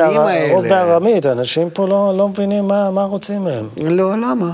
בארמית, 0.69 1.25
אנשים 1.25 1.69
פה 1.69 1.87
לא 1.87 2.13
לא 2.17 2.27
מבינים 2.29 2.67
מה 2.67 3.03
רוצים 3.03 3.43
מהם. 3.43 3.67
לא, 3.83 4.11
למה? 4.17 4.51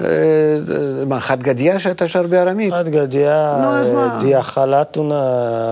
אה, 0.00 0.06
אה, 0.08 1.04
מה, 1.06 1.20
חד 1.20 1.42
גדיה 1.42 1.78
שאתה 1.78 2.08
שר 2.08 2.22
בארמית? 2.22 2.72
עד 2.72 2.88
גדיה, 2.88 3.56
נו, 3.62 3.68
אז 3.68 3.90
מה? 3.90 4.18
דיה 4.20 4.42
חלטונה, 4.42 5.24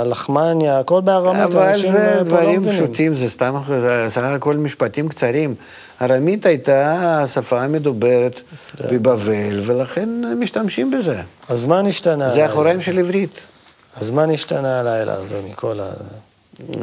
לחמניה, 0.06 0.78
הכל 0.78 1.00
בארמית, 1.00 1.42
אבל 1.42 1.76
זה 1.76 1.88
פה 2.08 2.16
לא 2.18 2.22
דברים. 2.22 2.68
פשוטים, 2.70 3.14
זה 3.14 3.30
סתם, 3.30 3.54
זה 3.66 4.06
סך 4.08 4.22
הכל 4.22 4.56
משפטים 4.56 5.08
קצרים. 5.08 5.54
ארמית 6.02 6.46
הייתה 6.46 6.92
השפה 7.22 7.62
המדוברת 7.62 8.40
בבבל, 8.80 9.60
ולכן 9.62 10.08
משתמשים 10.38 10.90
בזה. 10.90 11.16
אז 11.48 11.64
מה 11.64 11.82
נשתנה? 11.82 12.30
זה 12.30 12.46
אחוריים 12.46 12.80
של 12.80 12.98
עברית. 12.98 13.40
אז 14.00 14.10
מה 14.10 14.26
נשתנה 14.26 14.80
הלילה 14.80 15.14
הזה 15.14 15.40
מכל 15.50 15.80
ה... 15.80 15.84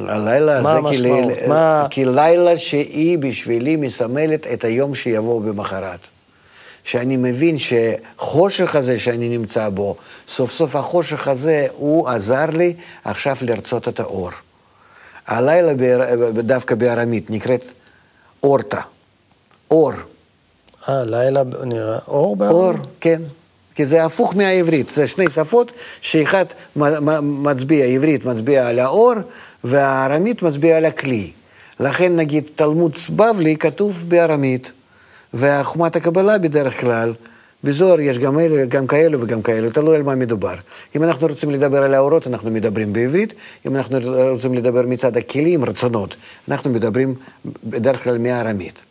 הלילה 0.08 0.58
הזה, 0.58 1.10
מה- 1.48 1.88
כי 1.90 2.06
לילה 2.06 2.58
שהיא 2.58 3.18
בשבילי 3.18 3.76
מסמלת 3.76 4.48
את 4.54 4.64
היום 4.64 4.96
שיבוא 4.96 5.42
במחרת. 5.42 6.00
שאני 6.84 7.18
מבין 7.18 7.56
שחושך 7.58 8.76
הזה 8.76 9.00
שאני 9.00 9.30
נמצא 9.30 9.70
בו, 9.70 9.96
סוף 10.28 10.52
סוף 10.52 10.76
החושך 10.76 11.28
הזה, 11.28 11.68
הוא 11.74 12.10
עזר 12.10 12.46
לי 12.46 12.74
עכשיו 13.04 13.38
לרצות 13.42 13.88
את 13.88 14.00
האור. 14.00 14.30
הלילה 15.28 15.74
באר- 15.74 16.06
דווקא 16.32 16.76
בארמית 16.76 17.30
נקראת 17.30 17.66
אורטה. 18.44 18.82
אור. 19.72 19.92
אה, 20.90 21.06
לילה 21.06 21.42
נראה 21.64 21.98
אור 22.08 22.36
בארמית? 22.36 22.56
אור, 22.58 22.74
כן. 23.00 23.22
כי 23.76 23.86
זה 23.86 24.06
הפוך 24.06 24.36
מהעברית, 24.36 24.90
זה 24.90 25.08
שני 25.08 25.30
שפות 25.30 25.72
שאחד 26.02 26.46
מצביע, 27.22 27.86
עברית 27.86 28.26
מצביע 28.26 28.68
על 28.68 28.80
האור 28.80 29.14
והארמית 29.64 30.42
מצביע 30.42 30.78
על 30.78 30.86
הכלי. 30.86 31.32
לכן 31.80 32.16
נגיד 32.16 32.50
תלמוד 32.56 32.98
בבלי 33.10 33.56
כתוב 33.58 34.06
בארמית, 34.08 34.72
וחוכמת 35.34 35.96
הקבלה 35.96 36.38
בדרך 36.38 36.82
כלל, 36.82 37.14
בזוהר 37.64 38.00
יש 38.00 38.18
גם, 38.18 38.40
אלה, 38.40 38.66
גם 38.66 38.88
כאלו 38.88 39.22
וגם 39.22 39.42
כאלו, 39.42 39.70
תלוי 39.70 39.96
על 39.96 40.04
מה 40.04 40.16
מדובר. 40.16 40.56
אם 40.96 41.04
אנחנו 41.04 41.28
רוצים 41.28 41.52
לדבר 41.52 41.84
על 41.84 41.94
האורות, 41.94 42.28
אנחנו 42.28 42.52
מדברים 42.52 42.94
בעברית, 42.94 43.34
אם 43.68 43.76
אנחנו 43.76 44.00
רוצים 44.32 44.54
לדבר 44.54 44.82
מצד 44.82 45.18
הכלים, 45.18 45.66
רצונות, 45.66 46.16
אנחנו 46.48 46.70
מדברים 46.70 47.16
בדרך 47.64 48.04
כלל 48.04 48.18
מהארמית. 48.18 48.86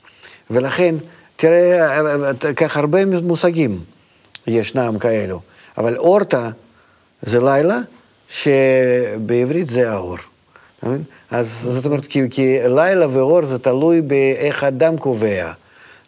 ולכן, 0.50 0.94
תראה, 1.36 2.32
כך 2.56 2.76
הרבה 2.76 3.04
מושגים 3.04 3.78
ישנם 4.46 4.98
כאלו, 5.00 5.40
אבל 5.78 5.96
אורטה 5.96 6.50
זה 7.22 7.40
לילה 7.40 7.78
שבעברית 8.28 9.70
זה 9.70 9.90
האור. 9.90 10.16
אז 11.30 11.68
זאת 11.72 11.86
אומרת, 11.86 12.06
כי, 12.06 12.22
כי 12.30 12.58
לילה 12.68 13.06
ואור 13.10 13.46
זה 13.46 13.58
תלוי 13.58 14.00
באיך 14.00 14.64
אדם 14.64 14.96
קובע. 14.96 15.52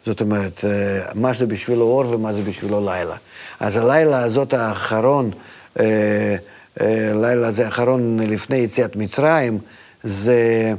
זאת 0.05 0.21
אומרת, 0.21 0.65
אה, 0.65 0.99
מה 1.13 1.33
זה 1.33 1.45
בשבילו 1.45 1.85
אור 1.85 2.05
ומה 2.09 2.33
זה 2.33 2.41
בשבילו 2.41 2.85
לילה. 2.85 3.15
אז 3.59 3.77
הלילה 3.77 4.23
הזאת 4.23 4.53
האחרון, 4.53 5.31
אה, 5.79 6.35
אה, 6.81 7.11
לילה 7.13 7.47
הזה 7.47 7.65
האחרון 7.65 8.19
לפני 8.19 8.57
יציאת 8.57 8.95
מצרים, 8.95 9.59
זה, 10.03 10.73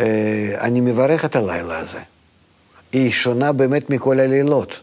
אה, 0.00 0.54
אני 0.60 0.80
מברך 0.80 1.24
את 1.24 1.36
הלילה 1.36 1.78
הזה. 1.78 1.98
היא 2.92 3.10
שונה 3.10 3.52
באמת 3.52 3.90
מכל 3.90 4.20
הלילות. 4.20 4.80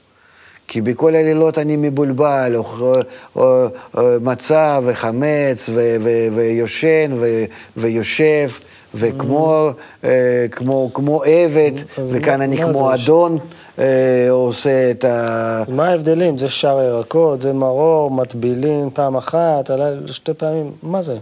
כי 0.67 0.82
בכל 0.82 1.15
הלילות 1.15 1.58
אני 1.58 1.75
מבולבל, 1.77 2.56
או, 2.56 2.95
או, 3.36 3.65
או 3.95 4.21
מצה 4.21 4.80
וחמץ 4.84 5.69
ו, 5.69 5.95
ו, 5.99 6.10
ויושן 6.36 7.12
ו, 7.15 7.43
ויושב, 7.77 8.51
וכמו 8.93 9.69
אה, 10.04 10.45
כמו, 10.52 10.89
כמו 10.93 11.23
עבד, 11.23 11.71
אז 11.97 12.10
וכאן 12.12 12.38
מה- 12.38 12.43
אני 12.45 12.56
מה 12.56 12.63
כמו? 12.63 12.93
אדון 12.93 13.38
אה, 13.80 14.28
עושה 14.30 14.91
את 14.91 15.06
ה... 15.06 15.63
מה 15.67 15.88
ההבדלים? 15.88 16.38
זה 16.38 16.47
שאר 16.50 16.82
ירקות, 16.82 17.41
זה 17.41 17.54
מרור, 17.54 18.12
מטבילים 18.12 18.89
פעם 18.93 19.15
אחת, 19.15 19.69
הלילה 19.69 20.08
שתי 20.08 20.34
פעמים, 20.34 20.71
מה 20.84 21.02
זה? 21.02 21.17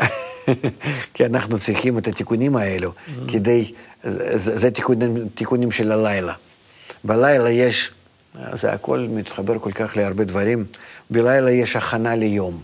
כי 1.14 1.26
אנחנו 1.26 1.58
צריכים 1.58 1.98
את 1.98 2.06
התיקונים 2.08 2.56
האלו, 2.56 2.92
כדי, 3.28 3.72
זה, 4.02 4.58
זה 4.58 4.70
תיקונים, 4.70 5.14
תיקונים 5.34 5.70
של 5.72 5.92
הלילה. 5.92 6.32
בלילה 7.04 7.50
יש, 7.50 7.90
זה 8.54 8.72
הכל 8.72 9.06
מתחבר 9.10 9.58
כל 9.58 9.72
כך 9.72 9.96
להרבה 9.96 10.24
דברים, 10.24 10.64
בלילה 11.10 11.50
יש 11.50 11.76
הכנה 11.76 12.16
ליום. 12.16 12.60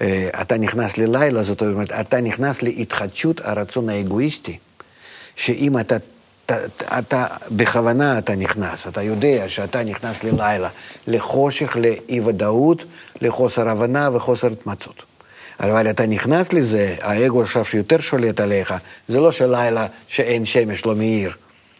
אה, 0.00 0.28
אתה 0.42 0.58
נכנס 0.58 0.98
ללילה, 0.98 1.42
זאת 1.42 1.62
אומרת, 1.62 1.92
אתה 1.92 2.20
נכנס 2.20 2.62
להתחדשות 2.62 3.40
הרצון 3.44 3.88
האגואיסטי, 3.88 4.58
שאם 5.36 5.78
אתה, 5.78 5.96
אתה, 6.46 6.58
אתה 6.98 7.26
בכוונה 7.50 8.18
אתה 8.18 8.36
נכנס, 8.36 8.88
אתה 8.88 9.02
יודע 9.02 9.48
שאתה 9.48 9.84
נכנס 9.84 10.24
ללילה, 10.24 10.68
לחושך, 11.06 11.76
לאי-ודאות, 11.76 12.84
לחוסר 13.20 13.68
הבנה 13.68 14.10
וחוסר 14.12 14.46
התמצאות. 14.46 15.02
אבל 15.60 15.90
אתה 15.90 16.06
נכנס 16.06 16.52
לזה, 16.52 16.94
האגו 17.00 17.42
עכשיו 17.42 17.64
שיותר 17.64 18.00
שולט 18.00 18.40
עליך, 18.40 18.74
זה 19.08 19.20
לא 19.20 19.32
שלילה 19.32 19.86
שאין 20.08 20.44
שמש 20.44 20.86
לא 20.86 20.94
מאיר, 20.96 21.32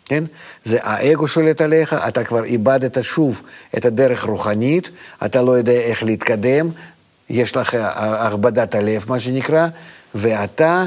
כן? 0.05 0.25
זה 0.65 0.79
האגו 0.83 1.29
שולט 1.29 1.61
עליך, 1.61 1.97
אתה 2.09 2.25
כבר 2.25 2.45
איבדת 2.45 2.99
שוב 3.05 3.43
את 3.77 3.85
הדרך 3.85 4.25
רוחנית, 4.25 4.91
אתה 5.25 5.43
לא 5.43 5.53
יודע 5.53 5.73
איך 5.73 6.03
להתקדם, 6.03 6.71
יש 7.31 7.57
לך 7.57 7.75
הכבדת 7.95 8.75
הלב, 8.75 9.05
מה 9.09 9.19
שנקרא, 9.19 9.67
ואתה 10.15 10.87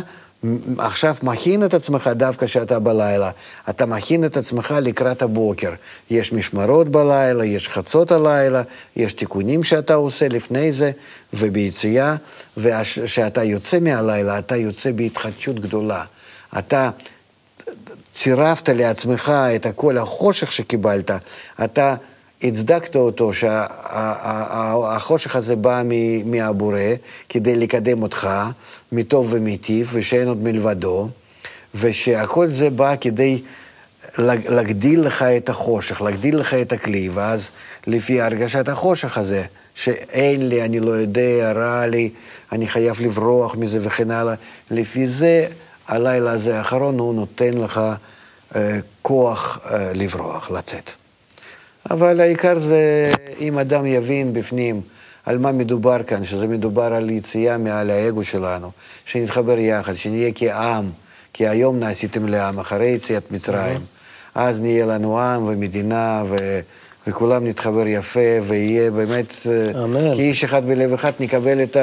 עכשיו 0.78 1.16
מכין 1.24 1.66
את 1.66 1.74
עצמך 1.74 2.10
דווקא 2.14 2.46
כשאתה 2.46 2.80
בלילה. 2.80 3.30
אתה 3.70 3.86
מכין 3.86 4.26
את 4.26 4.38
עצמך 4.38 4.76
לקראת 4.82 5.22
הבוקר. 5.22 5.72
יש 6.10 6.34
משמרות 6.34 6.90
בלילה, 6.90 7.46
יש 7.46 7.70
חצות 7.70 8.12
הלילה, 8.12 8.62
יש 8.96 9.14
תיקונים 9.14 9.64
שאתה 9.64 9.94
עושה 9.94 10.28
לפני 10.28 10.72
זה 10.72 10.92
וביציאה, 11.34 12.16
וכשאתה 12.58 13.44
יוצא 13.44 13.80
מהלילה, 13.80 14.40
אתה 14.40 14.56
יוצא 14.56 14.92
בהתחדשות 14.92 15.60
גדולה. 15.60 16.04
אתה 16.58 16.90
צירפת 18.12 18.70
לעצמך 18.70 19.32
את 19.56 19.68
כל 19.76 19.98
החושך 19.98 20.52
שקיבלת, 20.52 21.12
אתה 21.64 21.96
הצדקת 22.44 22.96
אותו 22.96 23.34
שהחושך 23.34 25.36
הזה 25.36 25.56
בא 25.56 25.82
מהבורא 26.26 26.80
כדי 27.30 27.56
לקדם 27.56 28.04
אותך 28.04 28.30
מטוב 28.92 29.28
ומטיב 29.30 29.90
ושאין 29.94 30.28
עוד 30.28 30.44
מלבדו, 30.44 31.10
ושהכל 31.76 32.48
זה 32.48 32.70
בא 32.70 32.96
כדי 33.02 33.42
להגדיל 34.18 35.02
לך 35.02 35.24
את 35.24 35.50
החושך, 35.50 36.02
להגדיל 36.02 36.38
לך 36.38 36.54
את 36.54 36.72
הכלי, 36.72 37.10
ואז 37.14 37.52
לפי 37.88 38.22
הרגשת 38.22 38.70
החושך 38.70 39.18
הזה, 39.18 39.44
שאין 39.76 40.50
לי, 40.50 40.66
אני 40.66 40.80
לא 40.80 40.92
יודע, 40.92 41.52
רע 41.52 41.86
לי, 41.86 42.10
אני 42.52 42.68
חייב 42.68 43.02
לברוח 43.02 43.56
מזה 43.56 43.80
וכן 43.82 44.12
הלאה, 44.12 44.34
לפי 44.72 45.08
זה 45.08 45.48
הלילה 45.88 46.32
הזה 46.32 46.58
האחרון 46.58 47.00
הוא 47.00 47.16
נותן 47.16 47.54
לך 47.54 47.82
אה, 48.56 48.80
כוח 49.02 49.60
אה, 49.72 49.92
לברוח, 49.94 50.52
לצאת. 50.52 51.01
אבל 51.90 52.20
העיקר 52.20 52.60
זה 52.60 53.12
אם 53.40 53.58
אדם 53.58 53.86
יבין 53.86 54.34
בפנים 54.34 54.82
על 55.26 55.38
מה 55.38 55.52
מדובר 55.52 56.04
כאן, 56.04 56.26
שזה 56.26 56.48
מדובר 56.48 56.94
על 56.94 57.10
יציאה 57.10 57.58
מעל 57.58 57.90
האגו 57.90 58.24
שלנו, 58.24 58.72
שנתחבר 59.06 59.58
יחד, 59.58 59.96
שנהיה 59.96 60.32
כעם, 60.36 60.90
כי 61.34 61.48
היום 61.48 61.80
נעשיתם 61.80 62.28
לעם, 62.28 62.60
אחרי 62.60 62.88
יציאת 62.88 63.32
מצרים. 63.32 63.82
אז 64.36 64.62
נהיה 64.62 64.86
לנו 64.86 65.20
עם 65.20 65.44
ומדינה, 65.48 66.24
ו... 66.26 66.36
וכולם 67.08 67.48
נתחבר 67.48 67.88
יפה, 67.88 68.20
ויהיה 68.44 68.92
באמת, 68.92 69.34
אמן. 69.84 70.16
כאיש 70.16 70.44
אחד 70.44 70.66
בלב 70.66 70.94
אחד 70.94 71.12
נקבל 71.20 71.64
את 71.64 71.78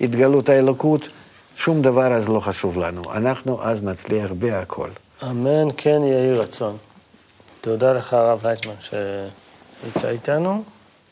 התגלות 0.00 0.48
האלוקות. 0.48 1.08
שום 1.56 1.82
דבר 1.82 2.12
אז 2.12 2.28
לא 2.28 2.40
חשוב 2.40 2.78
לנו. 2.78 3.02
אנחנו 3.14 3.62
אז 3.62 3.84
נצליח 3.84 4.32
בהכל. 4.32 4.88
אמן, 5.22 5.68
כן 5.76 6.00
יהי 6.02 6.32
רצון. 6.32 6.76
תודה 7.66 7.92
לך, 7.92 8.12
הרב 8.12 8.46
לייטמן, 8.46 8.74
שהיית 8.80 10.04
איתנו. 10.04 10.62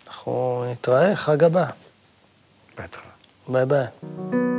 אנחנו 0.07 0.65
נתראה, 0.71 1.17
חג 1.17 1.45
הבא. 1.45 1.65
בהתחלה. 2.79 3.11
ביי 3.49 3.67
ביי. 3.67 4.54